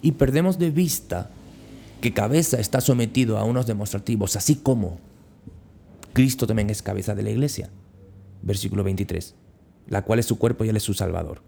Y 0.03 0.11
perdemos 0.11 0.59
de 0.59 0.69
vista 0.69 1.31
que 2.01 2.13
cabeza 2.13 2.59
está 2.59 2.81
sometido 2.81 3.39
a 3.39 3.43
unos 3.43 3.65
demostrativos, 3.65 4.35
así 4.35 4.57
como 4.57 4.99
Cristo 6.13 6.45
también 6.45 6.69
es 6.69 6.83
cabeza 6.83 7.15
de 7.15 7.23
la 7.23 7.31
iglesia. 7.31 7.71
Versículo 8.43 8.83
23, 8.83 9.33
la 9.87 10.03
cual 10.03 10.19
es 10.19 10.27
su 10.27 10.37
cuerpo 10.37 10.65
y 10.65 10.69
él 10.69 10.77
es 10.77 10.83
su 10.83 10.93
salvador. 10.93 11.41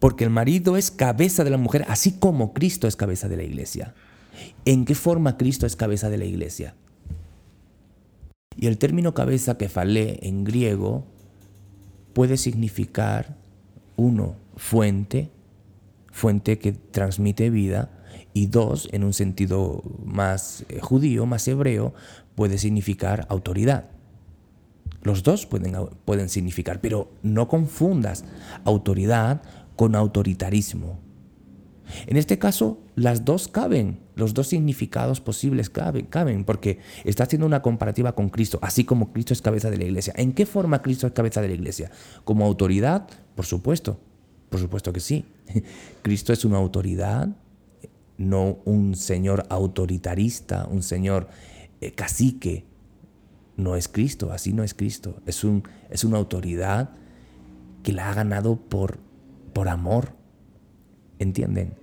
Porque 0.00 0.24
el 0.24 0.30
marido 0.30 0.76
es 0.76 0.90
cabeza 0.90 1.44
de 1.44 1.50
la 1.50 1.58
mujer, 1.58 1.84
así 1.88 2.12
como 2.12 2.52
Cristo 2.52 2.88
es 2.88 2.96
cabeza 2.96 3.28
de 3.28 3.36
la 3.36 3.44
iglesia. 3.44 3.94
¿En 4.64 4.84
qué 4.84 4.96
forma 4.96 5.36
Cristo 5.36 5.66
es 5.66 5.76
cabeza 5.76 6.10
de 6.10 6.18
la 6.18 6.24
iglesia? 6.24 6.74
Y 8.56 8.66
el 8.66 8.78
término 8.78 9.14
cabeza 9.14 9.56
que 9.56 9.68
falé 9.68 10.18
en 10.22 10.42
griego 10.42 11.04
puede 12.14 12.36
significar, 12.36 13.36
uno, 13.96 14.34
fuente, 14.56 15.30
fuente 16.10 16.58
que 16.58 16.72
transmite 16.72 17.50
vida, 17.50 17.90
y 18.32 18.46
dos, 18.46 18.88
en 18.92 19.04
un 19.04 19.12
sentido 19.12 19.82
más 20.04 20.64
eh, 20.68 20.80
judío, 20.80 21.26
más 21.26 21.46
hebreo, 21.48 21.94
puede 22.34 22.58
significar 22.58 23.26
autoridad. 23.28 23.86
Los 25.02 25.22
dos 25.22 25.46
pueden, 25.46 25.74
pueden 26.04 26.28
significar, 26.28 26.80
pero 26.80 27.10
no 27.22 27.48
confundas 27.48 28.24
autoridad 28.64 29.42
con 29.80 29.94
autoritarismo. 29.94 31.00
En 32.06 32.18
este 32.18 32.38
caso, 32.38 32.82
las 32.96 33.24
dos 33.24 33.48
caben, 33.48 33.98
los 34.14 34.34
dos 34.34 34.48
significados 34.48 35.22
posibles 35.22 35.70
caben, 35.70 36.04
caben, 36.04 36.44
porque 36.44 36.80
está 37.04 37.22
haciendo 37.22 37.46
una 37.46 37.62
comparativa 37.62 38.14
con 38.14 38.28
Cristo, 38.28 38.58
así 38.60 38.84
como 38.84 39.10
Cristo 39.14 39.32
es 39.32 39.40
cabeza 39.40 39.70
de 39.70 39.78
la 39.78 39.84
iglesia. 39.84 40.12
¿En 40.18 40.34
qué 40.34 40.44
forma 40.44 40.82
Cristo 40.82 41.06
es 41.06 41.14
cabeza 41.14 41.40
de 41.40 41.48
la 41.48 41.54
iglesia? 41.54 41.90
¿Como 42.24 42.44
autoridad? 42.44 43.08
Por 43.34 43.46
supuesto, 43.46 43.98
por 44.50 44.60
supuesto 44.60 44.92
que 44.92 45.00
sí. 45.00 45.24
Cristo 46.02 46.34
es 46.34 46.44
una 46.44 46.58
autoridad, 46.58 47.30
no 48.18 48.58
un 48.66 48.96
señor 48.96 49.46
autoritarista, 49.48 50.66
un 50.66 50.82
señor 50.82 51.28
eh, 51.80 51.92
cacique. 51.92 52.66
No 53.56 53.76
es 53.76 53.88
Cristo, 53.88 54.30
así 54.30 54.52
no 54.52 54.62
es 54.62 54.74
Cristo. 54.74 55.22
Es, 55.24 55.42
un, 55.42 55.62
es 55.88 56.04
una 56.04 56.18
autoridad 56.18 56.90
que 57.82 57.94
la 57.94 58.10
ha 58.10 58.14
ganado 58.14 58.56
por 58.56 59.08
por 59.52 59.68
amor. 59.68 60.14
¿Entienden? 61.18 61.74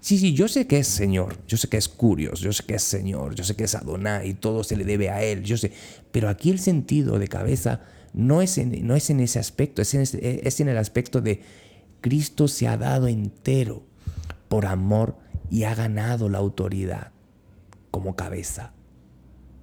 Sí, 0.00 0.18
sí, 0.18 0.34
yo 0.34 0.48
sé 0.48 0.66
que 0.66 0.78
es 0.78 0.88
Señor, 0.88 1.38
yo 1.46 1.56
sé 1.56 1.68
que 1.68 1.76
es 1.76 1.88
Curios, 1.88 2.40
yo 2.40 2.52
sé 2.52 2.64
que 2.64 2.74
es 2.74 2.82
Señor, 2.82 3.36
yo 3.36 3.44
sé 3.44 3.54
que 3.54 3.64
es 3.64 3.74
Adonai 3.76 4.30
y 4.30 4.34
todo 4.34 4.64
se 4.64 4.76
le 4.76 4.84
debe 4.84 5.10
a 5.10 5.22
Él, 5.22 5.44
yo 5.44 5.56
sé. 5.56 5.70
Pero 6.10 6.28
aquí 6.28 6.50
el 6.50 6.58
sentido 6.58 7.20
de 7.20 7.28
cabeza 7.28 7.82
no 8.12 8.42
es 8.42 8.58
en, 8.58 8.84
no 8.84 8.96
es 8.96 9.10
en 9.10 9.20
ese 9.20 9.38
aspecto, 9.38 9.80
es 9.80 9.94
en, 9.94 10.02
es 10.02 10.60
en 10.60 10.68
el 10.68 10.76
aspecto 10.76 11.20
de 11.20 11.40
Cristo 12.00 12.48
se 12.48 12.66
ha 12.66 12.76
dado 12.76 13.06
entero 13.06 13.84
por 14.48 14.66
amor 14.66 15.16
y 15.50 15.62
ha 15.64 15.74
ganado 15.74 16.28
la 16.28 16.38
autoridad 16.38 17.12
como 17.92 18.16
cabeza. 18.16 18.72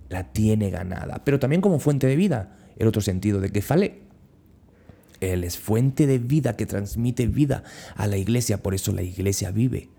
La 0.08 0.32
tiene 0.32 0.70
ganada, 0.70 1.22
pero 1.26 1.40
también 1.40 1.62
como 1.62 1.80
fuente 1.80 2.08
de 2.08 2.16
vida. 2.16 2.56
El 2.78 2.88
otro 2.88 3.02
sentido 3.02 3.42
de 3.42 3.52
que 3.52 3.62
fale 3.62 4.04
él 5.20 5.44
es 5.44 5.58
fuente 5.58 6.08
de 6.08 6.18
vida 6.18 6.56
que 6.56 6.66
transmite 6.66 7.28
vida 7.28 7.64
a 7.96 8.08
la 8.08 8.18
iglesia, 8.18 8.64
por 8.64 8.74
eso 8.74 8.92
la 8.92 9.02
iglesia 9.02 9.52
vive. 9.52 9.90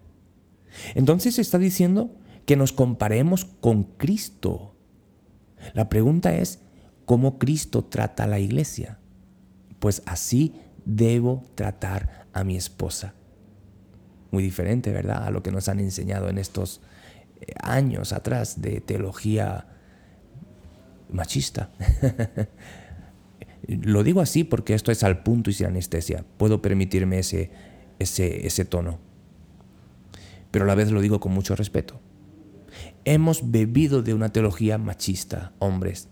Entonces 0.94 1.38
está 1.38 1.58
diciendo 1.58 2.16
que 2.46 2.56
nos 2.56 2.72
comparemos 2.72 3.44
con 3.44 3.84
Cristo. 3.84 4.74
La 5.74 5.88
pregunta 5.88 6.34
es, 6.34 6.60
¿cómo 7.04 7.38
Cristo 7.38 7.84
trata 7.84 8.24
a 8.24 8.28
la 8.28 8.38
iglesia? 8.38 8.98
Pues 9.78 10.02
así 10.06 10.54
debo 10.84 11.44
tratar 11.54 12.26
a 12.32 12.44
mi 12.44 12.56
esposa. 12.56 13.14
Muy 14.30 14.42
diferente, 14.42 14.92
¿verdad? 14.92 15.24
A 15.24 15.30
lo 15.30 15.42
que 15.42 15.50
nos 15.50 15.68
han 15.68 15.80
enseñado 15.80 16.28
en 16.28 16.38
estos 16.38 16.80
eh, 17.40 17.52
años 17.62 18.12
atrás 18.12 18.60
de 18.60 18.80
teología 18.80 19.66
machista. 21.10 21.70
Lo 23.70 24.02
digo 24.02 24.20
así 24.20 24.42
porque 24.42 24.74
esto 24.74 24.90
es 24.90 25.04
al 25.04 25.22
punto 25.22 25.48
y 25.48 25.52
sin 25.52 25.66
anestesia. 25.66 26.24
Puedo 26.38 26.60
permitirme 26.60 27.20
ese, 27.20 27.52
ese, 28.00 28.64
tono. 28.64 28.98
Pero 30.50 30.64
a 30.64 30.68
la 30.68 30.74
vez 30.74 30.90
lo 30.90 31.00
digo 31.00 31.20
con 31.20 31.32
mucho 31.32 31.54
respeto. 31.54 32.00
Hemos 33.04 33.52
bebido 33.52 34.02
de 34.02 34.12
una 34.12 34.30
teología 34.30 34.76
machista, 34.76 35.52
hombres. 35.60 36.08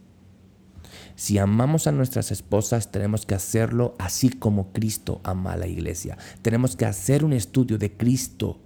Si 1.16 1.38
amamos 1.38 1.88
a 1.88 1.92
nuestras 1.92 2.30
esposas, 2.30 2.92
tenemos 2.92 3.26
que 3.26 3.34
hacerlo 3.34 3.96
así 3.98 4.30
como 4.30 4.72
Cristo 4.72 5.20
ama 5.24 5.54
a 5.54 5.56
la 5.56 5.66
iglesia. 5.66 6.16
Tenemos 6.42 6.76
que 6.76 6.86
hacer 6.86 7.24
un 7.24 7.32
estudio 7.32 7.76
de 7.76 7.96
Cristo. 7.96 8.60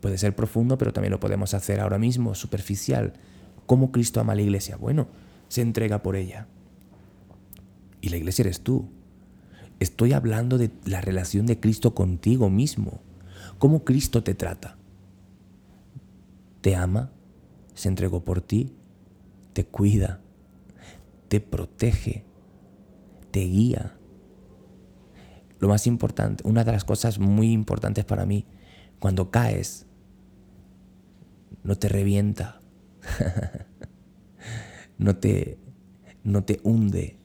Puede 0.00 0.18
ser 0.18 0.34
profundo, 0.34 0.76
pero 0.76 0.92
también 0.92 1.12
lo 1.12 1.20
podemos 1.20 1.54
hacer 1.54 1.78
ahora 1.78 1.98
mismo, 1.98 2.34
superficial. 2.34 3.12
¿Cómo 3.66 3.92
Cristo 3.92 4.18
ama 4.18 4.32
a 4.32 4.36
la 4.36 4.42
iglesia? 4.42 4.76
Bueno, 4.76 5.06
se 5.48 5.62
entrega 5.62 6.02
por 6.02 6.16
ella. 6.16 6.48
Y 8.06 8.08
la 8.08 8.18
iglesia 8.18 8.44
eres 8.44 8.60
tú. 8.60 8.88
Estoy 9.80 10.12
hablando 10.12 10.58
de 10.58 10.70
la 10.84 11.00
relación 11.00 11.44
de 11.44 11.58
Cristo 11.58 11.92
contigo 11.92 12.48
mismo. 12.50 13.00
¿Cómo 13.58 13.82
Cristo 13.84 14.22
te 14.22 14.36
trata? 14.36 14.76
Te 16.60 16.76
ama, 16.76 17.10
se 17.74 17.88
entregó 17.88 18.22
por 18.22 18.42
ti, 18.42 18.76
te 19.54 19.66
cuida, 19.66 20.20
te 21.26 21.40
protege, 21.40 22.24
te 23.32 23.40
guía. 23.40 23.98
lo 25.58 25.66
más 25.66 25.88
importante, 25.88 26.46
una 26.46 26.62
de 26.62 26.70
las 26.70 26.84
cosas 26.84 27.18
muy 27.18 27.50
importantes 27.50 28.04
para 28.04 28.24
mí, 28.24 28.46
cuando 29.00 29.32
caes, 29.32 29.86
no 31.64 31.76
te 31.76 31.88
revienta, 31.88 32.60
no, 34.96 35.16
te, 35.16 35.58
no 36.22 36.44
te 36.44 36.60
hunde, 36.62 37.18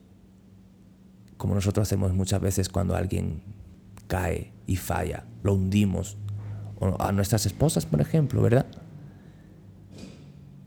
como 1.41 1.55
nosotros 1.55 1.88
hacemos 1.88 2.13
muchas 2.13 2.39
veces 2.39 2.69
cuando 2.69 2.95
alguien 2.95 3.41
cae 4.05 4.53
y 4.67 4.75
falla, 4.75 5.25
lo 5.41 5.55
hundimos. 5.55 6.19
A 7.00 7.12
nuestras 7.13 7.48
esposas, 7.48 7.88
por 7.88 8.00
ejemplo, 8.00 8.43
¿verdad? 8.43 8.67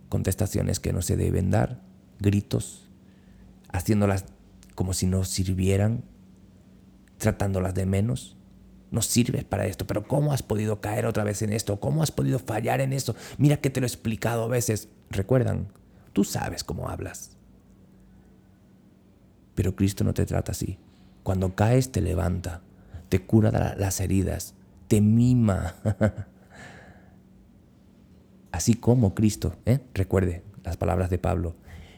Contestaciones 0.08 0.80
que 0.80 0.92
no 0.92 1.00
se 1.00 1.16
deben 1.16 1.52
dar, 1.52 1.80
gritos, 2.18 2.88
haciéndolas 3.72 4.24
como 4.74 4.94
si 4.94 5.06
no 5.06 5.22
sirvieran, 5.22 6.02
tratándolas 7.18 7.74
de 7.74 7.86
menos. 7.86 8.36
No 8.90 9.00
sirves 9.00 9.44
para 9.44 9.66
esto, 9.66 9.86
pero 9.86 10.08
¿cómo 10.08 10.32
has 10.32 10.42
podido 10.42 10.80
caer 10.80 11.06
otra 11.06 11.22
vez 11.22 11.40
en 11.42 11.52
esto? 11.52 11.78
¿Cómo 11.78 12.02
has 12.02 12.10
podido 12.10 12.40
fallar 12.40 12.80
en 12.80 12.92
esto? 12.92 13.14
Mira 13.38 13.58
que 13.58 13.70
te 13.70 13.80
lo 13.80 13.86
he 13.86 13.88
explicado 13.88 14.42
a 14.42 14.48
veces. 14.48 14.88
Recuerdan, 15.08 15.68
tú 16.12 16.24
sabes 16.24 16.64
cómo 16.64 16.88
hablas. 16.88 17.33
Pero 19.54 19.76
Cristo 19.76 20.04
no 20.04 20.14
te 20.14 20.26
trata 20.26 20.52
así. 20.52 20.78
Cuando 21.22 21.54
caes 21.54 21.92
te 21.92 22.00
levanta, 22.00 22.62
te 23.08 23.22
cura 23.22 23.74
las 23.78 24.00
heridas, 24.00 24.54
te 24.88 25.00
mima. 25.00 25.74
así 28.52 28.74
como 28.74 29.14
Cristo, 29.14 29.56
¿eh? 29.66 29.80
recuerde 29.94 30.44
las 30.62 30.76
palabras 30.76 31.10
de 31.10 31.18
Pablo. 31.18 31.56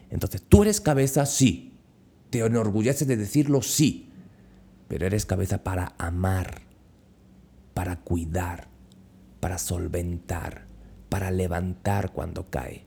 Entonces, 0.09 0.41
tú 0.41 0.63
eres 0.63 0.81
cabeza, 0.81 1.25
sí. 1.25 1.73
Te 2.29 2.39
enorgulleces 2.39 3.07
de 3.07 3.15
decirlo, 3.15 3.61
sí. 3.61 4.09
Pero 4.87 5.05
eres 5.05 5.25
cabeza 5.25 5.63
para 5.63 5.93
amar, 5.97 6.61
para 7.73 7.97
cuidar, 7.97 8.69
para 9.39 9.57
solventar, 9.57 10.65
para 11.09 11.29
levantar 11.29 12.11
cuando 12.11 12.49
cae, 12.49 12.85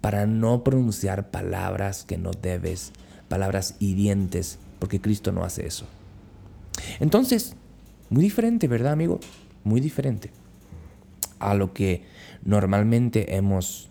para 0.00 0.26
no 0.26 0.62
pronunciar 0.62 1.30
palabras 1.30 2.04
que 2.04 2.18
no 2.18 2.32
debes 2.32 2.92
palabras 3.28 3.76
hirientes, 3.78 4.58
porque 4.78 5.00
Cristo 5.00 5.32
no 5.32 5.44
hace 5.44 5.66
eso. 5.66 5.86
Entonces, 7.00 7.54
muy 8.10 8.22
diferente, 8.22 8.68
¿verdad, 8.68 8.92
amigo? 8.92 9.20
Muy 9.64 9.80
diferente 9.80 10.30
a 11.38 11.54
lo 11.54 11.72
que 11.72 12.04
normalmente 12.42 13.36
hemos, 13.36 13.88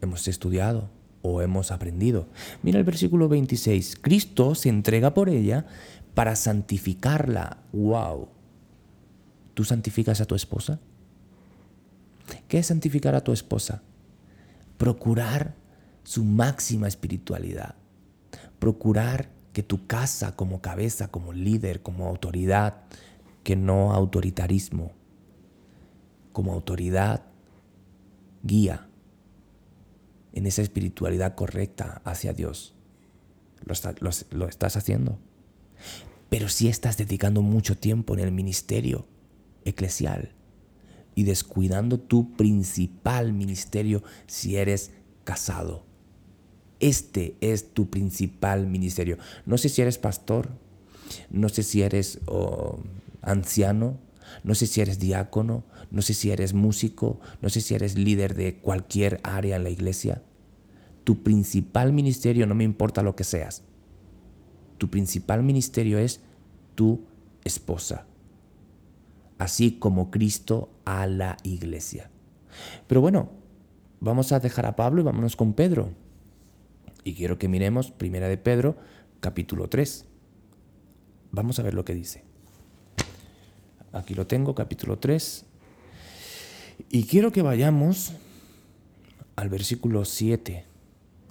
hemos 0.00 0.28
estudiado 0.28 0.88
o 1.22 1.42
hemos 1.42 1.70
aprendido. 1.70 2.28
Mira 2.62 2.78
el 2.78 2.84
versículo 2.84 3.28
26. 3.28 3.96
Cristo 4.00 4.54
se 4.54 4.68
entrega 4.68 5.14
por 5.14 5.28
ella 5.28 5.66
para 6.14 6.36
santificarla. 6.36 7.58
¡Wow! 7.72 8.28
¿Tú 9.54 9.64
santificas 9.64 10.20
a 10.20 10.26
tu 10.26 10.34
esposa? 10.34 10.80
¿Qué 12.48 12.58
es 12.58 12.66
santificar 12.66 13.14
a 13.14 13.22
tu 13.22 13.32
esposa? 13.32 13.82
Procurar 14.78 15.54
su 16.04 16.24
máxima 16.24 16.88
espiritualidad 16.88 17.76
procurar 18.62 19.28
que 19.52 19.64
tu 19.64 19.88
casa 19.88 20.36
como 20.36 20.60
cabeza, 20.60 21.08
como 21.08 21.32
líder, 21.32 21.82
como 21.82 22.06
autoridad, 22.06 22.84
que 23.42 23.56
no 23.56 23.92
autoritarismo, 23.92 24.92
como 26.32 26.52
autoridad, 26.52 27.24
guía 28.44 28.88
en 30.32 30.46
esa 30.46 30.62
espiritualidad 30.62 31.34
correcta 31.34 32.02
hacia 32.04 32.34
Dios. 32.34 32.76
Lo, 33.64 34.46
estás 34.46 34.76
haciendo. 34.76 35.18
Pero 36.28 36.48
si 36.48 36.68
estás 36.68 36.96
dedicando 36.96 37.42
mucho 37.42 37.76
tiempo 37.76 38.14
en 38.14 38.20
el 38.20 38.30
ministerio 38.30 39.08
eclesial 39.64 40.36
y 41.16 41.24
descuidando 41.24 41.98
tu 41.98 42.36
principal 42.36 43.32
ministerio 43.32 44.04
si 44.28 44.56
eres 44.56 44.92
casado 45.24 45.84
este 46.82 47.36
es 47.40 47.72
tu 47.72 47.88
principal 47.88 48.66
ministerio. 48.66 49.16
No 49.46 49.56
sé 49.56 49.70
si 49.70 49.80
eres 49.80 49.96
pastor, 49.96 50.50
no 51.30 51.48
sé 51.48 51.62
si 51.62 51.80
eres 51.80 52.20
anciano, 53.22 53.98
no 54.44 54.54
sé 54.54 54.66
si 54.66 54.80
eres 54.80 54.98
diácono, 54.98 55.64
no 55.90 56.02
sé 56.02 56.12
si 56.12 56.30
eres 56.30 56.54
músico, 56.54 57.20
no 57.40 57.48
sé 57.48 57.60
si 57.60 57.74
eres 57.74 57.96
líder 57.96 58.34
de 58.34 58.56
cualquier 58.56 59.20
área 59.22 59.56
en 59.56 59.64
la 59.64 59.70
iglesia. 59.70 60.22
Tu 61.04 61.22
principal 61.22 61.92
ministerio, 61.92 62.46
no 62.46 62.54
me 62.54 62.64
importa 62.64 63.02
lo 63.02 63.14
que 63.14 63.24
seas, 63.24 63.62
tu 64.78 64.90
principal 64.90 65.42
ministerio 65.42 65.98
es 65.98 66.20
tu 66.74 67.06
esposa, 67.44 68.06
así 69.38 69.78
como 69.78 70.10
Cristo 70.10 70.70
a 70.84 71.06
la 71.06 71.36
iglesia. 71.44 72.10
Pero 72.86 73.00
bueno, 73.00 73.30
vamos 74.00 74.32
a 74.32 74.40
dejar 74.40 74.66
a 74.66 74.74
Pablo 74.76 75.00
y 75.00 75.04
vámonos 75.04 75.36
con 75.36 75.52
Pedro. 75.52 75.90
Y 77.04 77.14
quiero 77.14 77.38
que 77.38 77.48
miremos 77.48 77.90
Primera 77.90 78.28
de 78.28 78.38
Pedro, 78.38 78.76
capítulo 79.20 79.68
3. 79.68 80.06
Vamos 81.32 81.58
a 81.58 81.62
ver 81.62 81.74
lo 81.74 81.84
que 81.84 81.94
dice. 81.94 82.24
Aquí 83.92 84.14
lo 84.14 84.26
tengo, 84.26 84.54
capítulo 84.54 84.98
3. 84.98 85.44
Y 86.90 87.04
quiero 87.04 87.32
que 87.32 87.42
vayamos 87.42 88.12
al 89.36 89.48
versículo 89.48 90.04
7. 90.04 90.64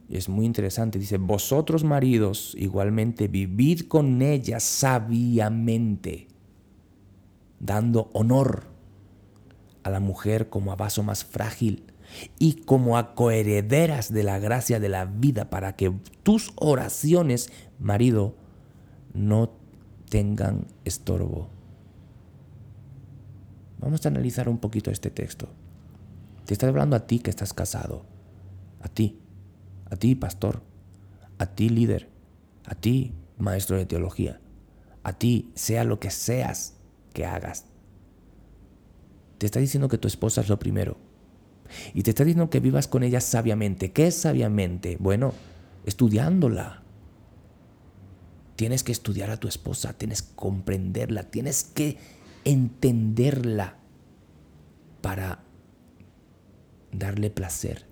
Es 0.10 0.28
muy 0.28 0.46
interesante. 0.46 1.00
Dice, 1.00 1.18
vosotros 1.18 1.84
maridos 1.84 2.54
igualmente 2.58 3.28
vivid 3.28 3.82
con 3.88 4.22
ella 4.22 4.60
sabiamente, 4.60 6.28
dando 7.60 8.10
honor 8.14 8.66
a 9.84 9.90
la 9.90 10.00
mujer 10.00 10.50
como 10.50 10.72
a 10.72 10.76
vaso 10.76 11.02
más 11.02 11.24
frágil 11.24 11.91
y 12.40 12.62
como 12.64 12.98
a 12.98 13.14
coherederas 13.16 14.12
de 14.12 14.24
la 14.24 14.40
gracia 14.40 14.80
de 14.80 14.90
la 14.90 15.06
vida 15.06 15.50
para 15.50 15.76
que 15.76 15.94
tus 16.24 16.52
oraciones, 16.56 17.52
marido, 17.80 18.36
no 19.14 19.52
tengan 20.10 20.68
estorbo. 20.86 21.50
Vamos 23.80 24.06
a 24.06 24.10
analizar 24.10 24.48
un 24.50 24.60
poquito 24.60 24.92
este 24.92 25.10
texto. 25.10 25.50
Te 26.46 26.54
está 26.54 26.68
hablando 26.68 26.96
a 26.96 27.08
ti 27.08 27.20
que 27.20 27.30
estás 27.30 27.54
casado, 27.54 28.06
a 28.82 28.88
ti, 28.88 29.20
a 29.90 29.96
ti 29.96 30.16
pastor, 30.16 30.62
a 31.38 31.48
ti 31.48 31.70
líder, 31.70 32.10
a 32.66 32.76
ti 32.76 33.14
maestro 33.38 33.78
de 33.78 33.86
teología, 33.86 34.40
a 35.04 35.14
ti 35.14 35.52
sea 35.56 35.84
lo 35.84 36.00
que 36.00 36.12
seas 36.12 36.76
que 37.14 37.26
hagas. 37.26 37.66
Te 39.38 39.48
está 39.48 39.60
diciendo 39.60 39.88
que 39.88 39.98
tu 39.98 40.08
esposa 40.08 40.42
es 40.42 40.50
lo 40.50 40.60
primero 40.60 41.11
y 41.94 42.04
te 42.04 42.12
está 42.12 42.24
diciendo 42.24 42.50
que 42.50 42.60
vivas 42.60 42.88
con 42.88 43.04
ella 43.04 43.22
sabiamente. 43.22 43.92
¿Qué 43.92 44.08
es 44.08 44.16
sabiamente? 44.16 44.98
Bueno, 45.00 45.34
estudiándola. 45.86 46.84
Tienes 48.56 48.84
que 48.84 48.92
estudiar 48.92 49.32
a 49.32 49.38
tu 49.38 49.48
esposa, 49.48 49.94
tienes 49.94 50.22
que 50.22 50.36
comprenderla, 50.36 51.24
tienes 51.24 51.64
que 51.64 51.98
entenderla 52.46 53.78
para 55.02 55.44
darle 56.92 57.30
placer, 57.30 57.86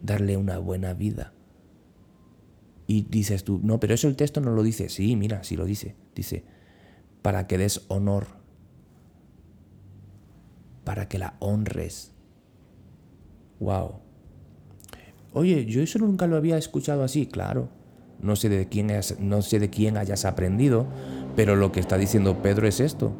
darle 0.00 0.36
una 0.36 0.58
buena 0.58 0.94
vida. 0.94 1.32
Y 2.86 3.02
dices 3.02 3.44
tú, 3.44 3.60
no, 3.62 3.80
pero 3.80 3.94
eso 3.94 4.08
el 4.08 4.16
texto 4.16 4.40
no 4.40 4.50
lo 4.52 4.62
dice. 4.62 4.88
Sí, 4.88 5.16
mira, 5.16 5.44
sí 5.44 5.56
lo 5.56 5.64
dice. 5.64 5.94
Dice, 6.14 6.44
para 7.22 7.46
que 7.46 7.58
des 7.58 7.84
honor, 7.88 8.26
para 10.84 11.08
que 11.08 11.18
la 11.18 11.36
honres, 11.38 12.11
Wow. 13.62 13.92
Oye, 15.34 15.64
yo 15.66 15.82
eso 15.82 16.00
nunca 16.00 16.26
lo 16.26 16.36
había 16.36 16.58
escuchado 16.58 17.04
así, 17.04 17.26
claro. 17.26 17.68
No 18.20 18.34
sé 18.34 18.48
de 18.48 18.68
quién 18.68 18.90
no 19.20 19.42
sé 19.42 19.60
de 19.60 19.70
quién 19.70 19.96
hayas 19.96 20.24
aprendido, 20.24 20.86
pero 21.36 21.54
lo 21.54 21.70
que 21.70 21.78
está 21.78 21.96
diciendo 21.96 22.42
Pedro 22.42 22.66
es 22.66 22.80
esto. 22.80 23.12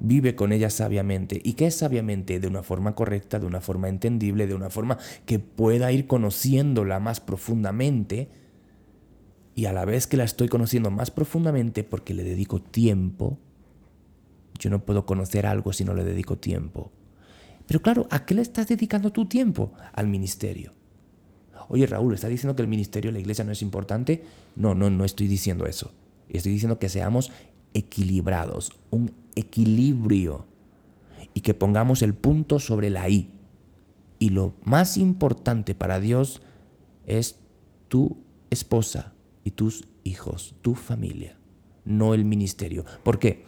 Vive 0.00 0.34
con 0.34 0.52
ella 0.52 0.70
sabiamente. 0.70 1.40
¿Y 1.42 1.52
qué 1.52 1.68
es 1.68 1.76
sabiamente? 1.76 2.40
De 2.40 2.48
una 2.48 2.64
forma 2.64 2.96
correcta, 2.96 3.38
de 3.38 3.46
una 3.46 3.60
forma 3.60 3.88
entendible, 3.88 4.48
de 4.48 4.54
una 4.54 4.70
forma 4.70 4.98
que 5.24 5.38
pueda 5.38 5.92
ir 5.92 6.08
conociéndola 6.08 6.98
más 6.98 7.20
profundamente. 7.20 8.28
Y 9.54 9.66
a 9.66 9.72
la 9.72 9.84
vez 9.84 10.08
que 10.08 10.16
la 10.16 10.24
estoy 10.24 10.48
conociendo 10.48 10.90
más 10.90 11.12
profundamente 11.12 11.84
porque 11.84 12.12
le 12.12 12.24
dedico 12.24 12.60
tiempo, 12.60 13.38
yo 14.58 14.68
no 14.68 14.84
puedo 14.84 15.06
conocer 15.06 15.46
algo 15.46 15.72
si 15.72 15.84
no 15.84 15.94
le 15.94 16.02
dedico 16.02 16.38
tiempo. 16.38 16.90
Pero 17.66 17.80
claro, 17.80 18.06
¿a 18.10 18.24
qué 18.26 18.34
le 18.34 18.42
estás 18.42 18.68
dedicando 18.68 19.12
tu 19.12 19.26
tiempo? 19.26 19.72
Al 19.92 20.06
ministerio. 20.06 20.72
Oye 21.68 21.86
Raúl, 21.86 22.14
¿estás 22.14 22.30
diciendo 22.30 22.54
que 22.54 22.62
el 22.62 22.68
ministerio 22.68 23.08
de 23.08 23.14
la 23.14 23.20
iglesia 23.20 23.44
no 23.44 23.52
es 23.52 23.62
importante? 23.62 24.24
No, 24.54 24.74
no, 24.74 24.90
no 24.90 25.04
estoy 25.04 25.28
diciendo 25.28 25.66
eso. 25.66 25.92
Estoy 26.28 26.52
diciendo 26.52 26.78
que 26.78 26.88
seamos 26.88 27.32
equilibrados, 27.72 28.72
un 28.90 29.12
equilibrio 29.34 30.46
y 31.32 31.40
que 31.40 31.54
pongamos 31.54 32.02
el 32.02 32.14
punto 32.14 32.58
sobre 32.58 32.90
la 32.90 33.08
I. 33.08 33.30
Y 34.18 34.30
lo 34.30 34.54
más 34.64 34.96
importante 34.96 35.74
para 35.74 36.00
Dios 36.00 36.42
es 37.06 37.36
tu 37.88 38.18
esposa 38.50 39.12
y 39.42 39.50
tus 39.52 39.88
hijos, 40.04 40.54
tu 40.62 40.74
familia. 40.74 41.38
no 41.84 42.14
el 42.14 42.24
ministerio. 42.24 42.84
¿Por 43.02 43.18
qué? 43.18 43.44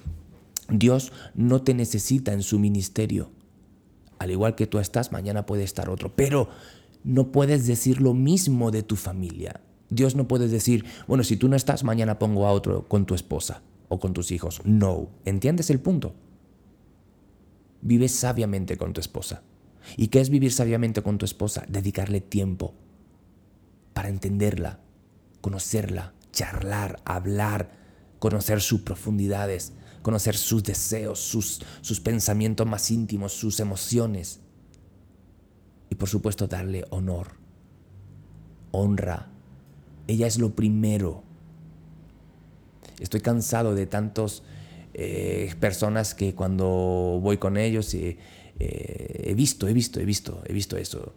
Dios 0.69 1.13
no 1.35 1.63
te 1.63 1.73
necesita 1.75 2.33
en 2.33 2.43
su 2.43 2.59
ministerio. 2.59 3.31
Al 4.19 4.31
igual 4.31 4.55
que 4.55 4.67
tú 4.67 4.79
estás, 4.79 5.13
mañana 5.13 5.47
puede 5.47 5.65
estar 5.65 5.89
otro. 5.89 6.15
Pero 6.15 6.49
no 7.05 7.33
puedes 7.33 7.67
decir 7.67 8.01
lo 8.01 8.15
mismo 8.15 8.71
de 8.71 8.83
tu 8.83 8.97
familia. 8.97 9.61
Dios 9.91 10.17
no 10.17 10.27
puede 10.27 10.49
decir, 10.49 10.85
bueno, 11.07 11.23
si 11.23 11.37
tú 11.37 11.49
no 11.49 11.57
estás, 11.57 11.85
mañana 11.85 12.19
pongo 12.19 12.47
a 12.47 12.53
otro 12.53 12.89
con 12.89 13.07
tu 13.07 13.15
esposa 13.15 13.63
o 13.89 14.01
con 14.01 14.13
tus 14.13 14.33
hijos. 14.33 14.61
No. 14.65 15.09
¿Entiendes 15.25 15.71
el 15.71 15.81
punto? 15.81 16.15
Vive 17.83 18.09
sabiamente 18.09 18.77
con 18.77 18.93
tu 18.93 19.01
esposa. 19.01 19.43
¿Y 19.97 20.09
qué 20.09 20.21
es 20.21 20.31
vivir 20.31 20.53
sabiamente 20.53 21.03
con 21.03 21.19
tu 21.19 21.25
esposa? 21.25 21.65
Dedicarle 21.69 22.21
tiempo 22.21 22.75
para 23.93 24.09
entenderla, 24.09 24.81
conocerla, 25.41 26.13
charlar, 26.33 27.01
hablar, 27.05 27.71
conocer 28.19 28.61
sus 28.61 28.81
profundidades, 28.81 29.73
conocer 30.07 30.37
sus 30.37 30.63
deseos, 30.63 31.19
sus, 31.19 31.61
sus 31.81 31.99
pensamientos 31.99 32.65
más 32.65 32.93
íntimos, 32.93 33.33
sus 33.33 33.59
emociones. 33.59 34.39
Y 35.91 35.97
por 35.97 36.09
supuesto 36.09 36.47
darle 36.47 36.85
honor, 36.91 37.33
honra. 38.71 39.33
Ella 40.07 40.29
es 40.29 40.39
lo 40.39 40.55
primero. 40.55 41.25
Estoy 43.01 43.21
cansado 43.21 43.75
de 43.75 43.87
tantos 43.87 44.45
eh, 44.95 45.53
personas 45.59 46.15
que 46.15 46.37
cuando 46.37 47.19
voy 47.21 47.39
con 47.39 47.57
ellos 47.57 47.93
eh, 47.95 48.17
eh, 48.61 49.25
he 49.25 49.35
visto, 49.35 49.67
he 49.67 49.73
visto, 49.73 49.99
he 49.99 50.05
visto, 50.05 50.41
he 50.47 50.53
visto 50.53 50.77
eso. 50.77 51.15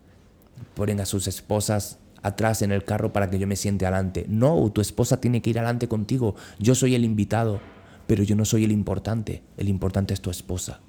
Ponen 0.73 0.99
a 0.99 1.05
sus 1.05 1.27
esposas 1.27 1.99
atrás 2.23 2.63
en 2.63 2.71
el 2.71 2.83
carro 2.83 3.13
para 3.13 3.29
que 3.29 3.37
yo 3.37 3.45
me 3.45 3.55
siente 3.55 3.85
adelante. 3.85 4.25
No, 4.27 4.71
tu 4.71 4.81
esposa 4.81 5.21
tiene 5.21 5.43
que 5.43 5.51
ir 5.51 5.59
adelante 5.59 5.87
contigo. 5.87 6.33
Yo 6.57 6.73
soy 6.73 6.95
el 6.95 7.05
invitado, 7.05 7.61
pero 8.09 8.23
yo 8.23 8.35
no 8.35 8.43
soy 8.43 8.63
el 8.63 8.71
importante. 8.71 9.43
El 9.55 9.69
importante 9.69 10.15
es 10.15 10.19
tu 10.19 10.31
esposa. 10.31 10.81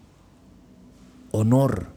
Honor. 1.32 1.92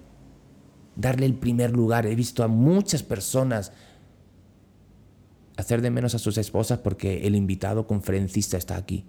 Darle 0.98 1.26
el 1.26 1.36
primer 1.36 1.72
lugar. 1.72 2.06
He 2.06 2.14
visto 2.14 2.44
a 2.44 2.50
muchas 2.50 3.04
personas 3.04 3.72
hacer 5.56 5.82
de 5.82 5.92
menos 5.92 6.14
a 6.14 6.20
sus 6.20 6.38
esposas 6.38 6.80
porque 6.80 7.26
el 7.26 7.38
invitado 7.38 7.88
conferencista 7.88 8.58
está 8.58 8.76
aquí. 8.76 9.06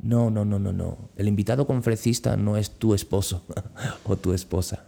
No, 0.00 0.30
no, 0.30 0.46
no, 0.46 0.58
no, 0.58 0.72
no. 0.72 1.10
El 1.16 1.28
invitado 1.28 1.66
conferencista 1.66 2.38
no 2.38 2.56
es 2.56 2.70
tu 2.70 2.94
esposo 2.94 3.44
o 4.04 4.16
tu 4.16 4.32
esposa 4.32 4.86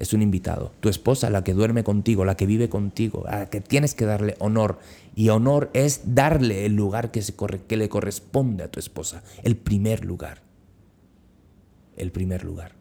es 0.00 0.14
un 0.14 0.22
invitado. 0.22 0.72
Tu 0.80 0.88
esposa, 0.88 1.28
la 1.28 1.44
que 1.44 1.52
duerme 1.52 1.84
contigo, 1.84 2.24
la 2.24 2.34
que 2.34 2.46
vive 2.46 2.70
contigo, 2.70 3.24
a 3.28 3.40
la 3.40 3.50
que 3.50 3.60
tienes 3.60 3.94
que 3.94 4.06
darle 4.06 4.34
honor. 4.40 4.78
Y 5.14 5.28
honor 5.28 5.70
es 5.74 6.14
darle 6.14 6.64
el 6.64 6.74
lugar 6.74 7.10
que, 7.10 7.76
le 7.76 7.88
corresponde 7.90 8.64
a 8.64 8.70
tu 8.70 8.80
esposa. 8.80 9.22
El 9.42 9.58
primer 9.58 10.06
lugar. 10.06 10.42
El 11.98 12.12
primer 12.12 12.44
lugar. 12.44 12.72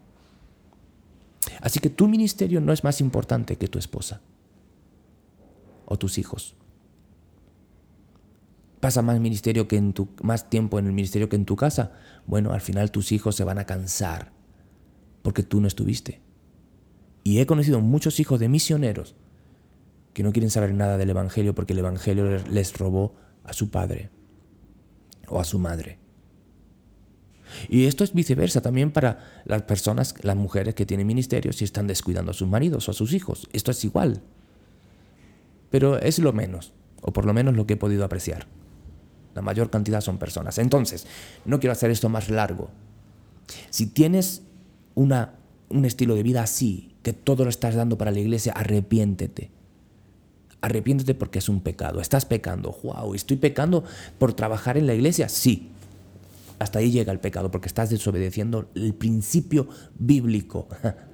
Así 1.59 1.79
que 1.79 1.89
tu 1.89 2.07
ministerio 2.07 2.61
no 2.61 2.71
es 2.71 2.85
más 2.85 3.01
importante 3.01 3.57
que 3.57 3.67
tu 3.67 3.79
esposa 3.79 4.21
o 5.85 5.97
tus 5.97 6.17
hijos. 6.17 6.55
Pasa 8.79 9.01
más 9.01 9.19
ministerio 9.19 9.67
que 9.67 9.75
en 9.75 9.91
tu 9.91 10.07
más 10.23 10.49
tiempo 10.49 10.79
en 10.79 10.85
el 10.85 10.93
ministerio 10.93 11.27
que 11.27 11.35
en 11.35 11.43
tu 11.43 11.57
casa. 11.57 11.91
Bueno, 12.27 12.53
al 12.53 12.61
final 12.61 12.91
tus 12.91 13.11
hijos 13.11 13.35
se 13.35 13.43
van 13.43 13.57
a 13.57 13.65
cansar 13.65 14.31
porque 15.21 15.43
tú 15.43 15.59
no 15.59 15.67
estuviste. 15.67 16.28
Y 17.29 17.39
he 17.39 17.45
conocido 17.45 17.79
muchos 17.79 18.19
hijos 18.19 18.39
de 18.39 18.49
misioneros 18.49 19.13
que 20.13 20.23
no 20.23 20.31
quieren 20.31 20.49
saber 20.49 20.73
nada 20.73 20.97
del 20.97 21.11
Evangelio 21.11 21.53
porque 21.53 21.73
el 21.73 21.79
Evangelio 21.79 22.39
les 22.49 22.75
robó 22.75 23.13
a 23.43 23.53
su 23.53 23.69
padre 23.69 24.09
o 25.27 25.39
a 25.39 25.43
su 25.43 25.59
madre. 25.59 25.99
Y 27.67 27.85
esto 27.85 28.03
es 28.03 28.15
viceversa 28.15 28.61
también 28.61 28.89
para 28.89 29.43
las 29.45 29.61
personas, 29.61 30.15
las 30.23 30.37
mujeres 30.37 30.73
que 30.73 30.87
tienen 30.87 31.05
ministerios 31.05 31.61
y 31.61 31.65
están 31.65 31.85
descuidando 31.85 32.31
a 32.31 32.33
sus 32.33 32.47
maridos 32.47 32.87
o 32.87 32.91
a 32.91 32.95
sus 32.95 33.13
hijos. 33.13 33.47
Esto 33.53 33.69
es 33.69 33.85
igual. 33.85 34.23
Pero 35.69 35.99
es 35.99 36.17
lo 36.17 36.33
menos, 36.33 36.73
o 36.99 37.13
por 37.13 37.25
lo 37.25 37.33
menos 37.35 37.55
lo 37.55 37.67
que 37.67 37.75
he 37.75 37.77
podido 37.77 38.05
apreciar. 38.05 38.47
La 39.35 39.43
mayor 39.43 39.69
cantidad 39.69 40.01
son 40.01 40.17
personas. 40.17 40.57
Entonces, 40.57 41.05
no 41.45 41.59
quiero 41.59 41.73
hacer 41.73 41.91
esto 41.91 42.09
más 42.09 42.31
largo. 42.31 42.71
Si 43.69 43.85
tienes 43.85 44.41
una, 44.95 45.35
un 45.69 45.85
estilo 45.85 46.15
de 46.15 46.23
vida 46.23 46.41
así, 46.41 46.89
todo 47.13 47.43
lo 47.43 47.49
estás 47.49 47.75
dando 47.75 47.97
para 47.97 48.11
la 48.11 48.19
iglesia, 48.19 48.53
arrepiéntete. 48.53 49.51
Arrepiéntete 50.61 51.15
porque 51.15 51.39
es 51.39 51.49
un 51.49 51.61
pecado. 51.61 52.01
Estás 52.01 52.25
pecando. 52.25 52.77
Wow, 52.83 53.13
¿estoy 53.15 53.37
pecando 53.37 53.83
por 54.17 54.33
trabajar 54.33 54.77
en 54.77 54.87
la 54.87 54.93
iglesia? 54.93 55.29
Sí. 55.29 55.69
Hasta 56.59 56.79
ahí 56.79 56.91
llega 56.91 57.13
el 57.13 57.19
pecado 57.19 57.49
porque 57.51 57.67
estás 57.67 57.89
desobedeciendo 57.89 58.69
el 58.75 58.93
principio 58.93 59.69
bíblico. 59.97 60.67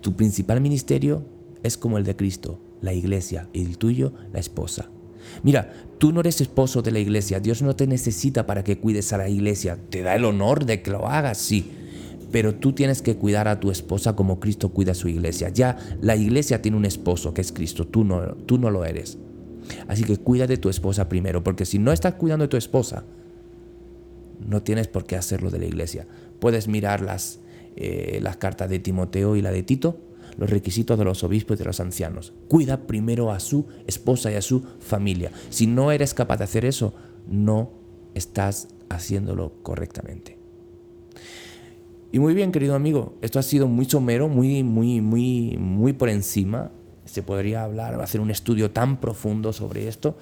Tu 0.00 0.14
principal 0.14 0.60
ministerio 0.60 1.24
es 1.62 1.78
como 1.78 1.96
el 1.96 2.04
de 2.04 2.14
Cristo, 2.14 2.60
la 2.82 2.92
iglesia, 2.92 3.48
y 3.54 3.64
el 3.64 3.78
tuyo, 3.78 4.12
la 4.34 4.38
esposa. 4.38 4.90
Mira, 5.42 5.72
tú 5.96 6.12
no 6.12 6.20
eres 6.20 6.42
esposo 6.42 6.82
de 6.82 6.90
la 6.90 6.98
iglesia, 6.98 7.40
Dios 7.40 7.62
no 7.62 7.74
te 7.74 7.86
necesita 7.86 8.46
para 8.46 8.62
que 8.62 8.78
cuides 8.78 9.14
a 9.14 9.16
la 9.16 9.30
iglesia, 9.30 9.78
te 9.88 10.02
da 10.02 10.14
el 10.14 10.26
honor 10.26 10.66
de 10.66 10.82
que 10.82 10.90
lo 10.90 11.08
hagas, 11.08 11.38
sí, 11.38 11.72
pero 12.34 12.56
tú 12.56 12.72
tienes 12.72 13.00
que 13.00 13.14
cuidar 13.14 13.46
a 13.46 13.60
tu 13.60 13.70
esposa 13.70 14.16
como 14.16 14.40
Cristo 14.40 14.70
cuida 14.70 14.90
a 14.90 14.96
su 14.96 15.06
iglesia. 15.06 15.50
Ya 15.50 15.78
la 16.00 16.16
iglesia 16.16 16.60
tiene 16.60 16.76
un 16.76 16.84
esposo 16.84 17.32
que 17.32 17.40
es 17.40 17.52
Cristo, 17.52 17.86
tú 17.86 18.02
no, 18.02 18.34
tú 18.34 18.58
no 18.58 18.70
lo 18.70 18.84
eres. 18.84 19.18
Así 19.86 20.02
que 20.02 20.16
cuida 20.16 20.48
de 20.48 20.56
tu 20.56 20.68
esposa 20.68 21.08
primero, 21.08 21.44
porque 21.44 21.64
si 21.64 21.78
no 21.78 21.92
estás 21.92 22.14
cuidando 22.14 22.42
de 22.42 22.48
tu 22.48 22.56
esposa, 22.56 23.04
no 24.44 24.64
tienes 24.64 24.88
por 24.88 25.04
qué 25.04 25.14
hacerlo 25.14 25.48
de 25.52 25.60
la 25.60 25.66
iglesia. 25.66 26.08
Puedes 26.40 26.66
mirar 26.66 27.02
las, 27.02 27.38
eh, 27.76 28.18
las 28.20 28.36
cartas 28.36 28.68
de 28.68 28.80
Timoteo 28.80 29.36
y 29.36 29.40
la 29.40 29.52
de 29.52 29.62
Tito, 29.62 30.00
los 30.36 30.50
requisitos 30.50 30.98
de 30.98 31.04
los 31.04 31.22
obispos 31.22 31.54
y 31.54 31.58
de 31.58 31.66
los 31.66 31.78
ancianos. 31.78 32.32
Cuida 32.48 32.88
primero 32.88 33.30
a 33.30 33.38
su 33.38 33.68
esposa 33.86 34.32
y 34.32 34.34
a 34.34 34.42
su 34.42 34.64
familia. 34.80 35.30
Si 35.50 35.68
no 35.68 35.92
eres 35.92 36.14
capaz 36.14 36.38
de 36.38 36.44
hacer 36.44 36.64
eso, 36.64 36.94
no 37.28 37.70
estás 38.12 38.66
haciéndolo 38.88 39.52
correctamente. 39.62 40.43
Y 42.14 42.20
muy 42.20 42.32
bien, 42.32 42.52
querido 42.52 42.76
amigo, 42.76 43.18
esto 43.22 43.40
ha 43.40 43.42
sido 43.42 43.66
muy 43.66 43.86
somero, 43.86 44.28
muy, 44.28 44.62
muy, 44.62 45.00
muy, 45.00 45.56
muy 45.58 45.92
por 45.94 46.08
encima. 46.08 46.70
Se 47.06 47.24
podría 47.24 47.64
hablar, 47.64 48.00
hacer 48.00 48.20
un 48.20 48.30
estudio 48.30 48.70
tan 48.70 49.00
profundo 49.00 49.52
sobre 49.52 49.88
esto. 49.88 50.16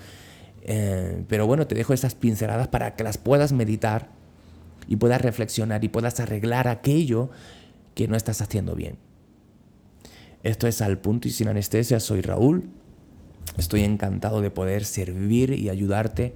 Eh, 0.62 1.22
pero 1.28 1.46
bueno, 1.46 1.66
te 1.66 1.74
dejo 1.74 1.92
estas 1.92 2.14
pinceladas 2.14 2.68
para 2.68 2.96
que 2.96 3.04
las 3.04 3.18
puedas 3.18 3.52
meditar 3.52 4.08
y 4.88 4.96
puedas 4.96 5.20
reflexionar 5.20 5.84
y 5.84 5.90
puedas 5.90 6.18
arreglar 6.18 6.66
aquello 6.66 7.28
que 7.94 8.08
no 8.08 8.16
estás 8.16 8.40
haciendo 8.40 8.74
bien. 8.74 8.96
Esto 10.44 10.66
es 10.66 10.80
Al 10.80 10.96
Punto 10.96 11.28
y 11.28 11.30
Sin 11.30 11.48
Anestesia. 11.48 12.00
Soy 12.00 12.22
Raúl. 12.22 12.70
Estoy 13.58 13.82
encantado 13.82 14.40
de 14.40 14.50
poder 14.50 14.86
servir 14.86 15.50
y 15.52 15.68
ayudarte 15.68 16.32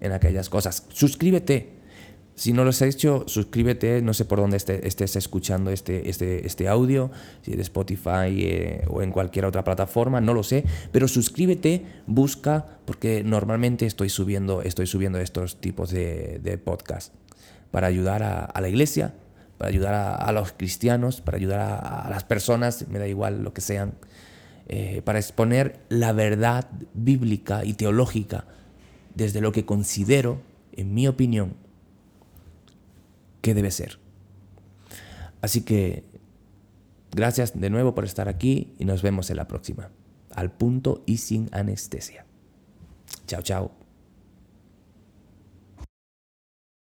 en 0.00 0.12
aquellas 0.12 0.50
cosas. 0.50 0.84
Suscríbete 0.90 1.77
si 2.38 2.52
no 2.52 2.62
lo 2.62 2.70
has 2.70 2.82
hecho, 2.82 3.24
suscríbete, 3.26 4.00
no 4.00 4.14
sé 4.14 4.24
por 4.24 4.38
dónde 4.38 4.58
estés 4.58 5.16
escuchando 5.16 5.72
este, 5.72 6.08
este, 6.08 6.46
este 6.46 6.68
audio, 6.68 7.10
si 7.42 7.56
de 7.56 7.62
Spotify 7.62 8.30
eh, 8.30 8.84
o 8.86 9.02
en 9.02 9.10
cualquier 9.10 9.44
otra 9.44 9.64
plataforma, 9.64 10.20
no 10.20 10.34
lo 10.34 10.44
sé, 10.44 10.64
pero 10.92 11.08
suscríbete, 11.08 11.84
busca, 12.06 12.64
porque 12.84 13.24
normalmente 13.24 13.86
estoy 13.86 14.08
subiendo, 14.08 14.62
estoy 14.62 14.86
subiendo 14.86 15.18
estos 15.18 15.60
tipos 15.60 15.90
de, 15.90 16.38
de 16.40 16.58
podcasts 16.58 17.10
para 17.72 17.88
ayudar 17.88 18.22
a, 18.22 18.60
la 18.60 18.68
iglesia, 18.68 19.14
para 19.58 19.70
ayudar 19.70 19.94
a, 20.20 20.30
los 20.30 20.52
cristianos, 20.52 21.20
para 21.20 21.38
ayudar 21.38 21.58
a, 21.82 22.08
las 22.08 22.22
personas, 22.22 22.86
me 22.86 23.00
da 23.00 23.08
igual 23.08 23.42
lo 23.42 23.52
que 23.52 23.62
sean, 23.62 23.94
eh, 24.68 25.02
para 25.04 25.18
exponer 25.18 25.80
la 25.88 26.12
verdad 26.12 26.68
bíblica 26.94 27.64
y 27.64 27.72
teológica 27.72 28.44
desde 29.16 29.40
lo 29.40 29.50
que 29.50 29.64
considero, 29.64 30.40
en 30.76 30.94
mi 30.94 31.08
opinión, 31.08 31.54
debe 33.54 33.70
ser. 33.70 33.98
Así 35.40 35.62
que 35.62 36.04
gracias 37.12 37.58
de 37.58 37.70
nuevo 37.70 37.94
por 37.94 38.04
estar 38.04 38.28
aquí 38.28 38.74
y 38.78 38.84
nos 38.84 39.02
vemos 39.02 39.30
en 39.30 39.36
la 39.36 39.48
próxima. 39.48 39.90
Al 40.34 40.52
punto 40.52 41.02
y 41.06 41.18
sin 41.18 41.48
anestesia. 41.52 42.26
Chao, 43.26 43.42
chao. 43.42 43.87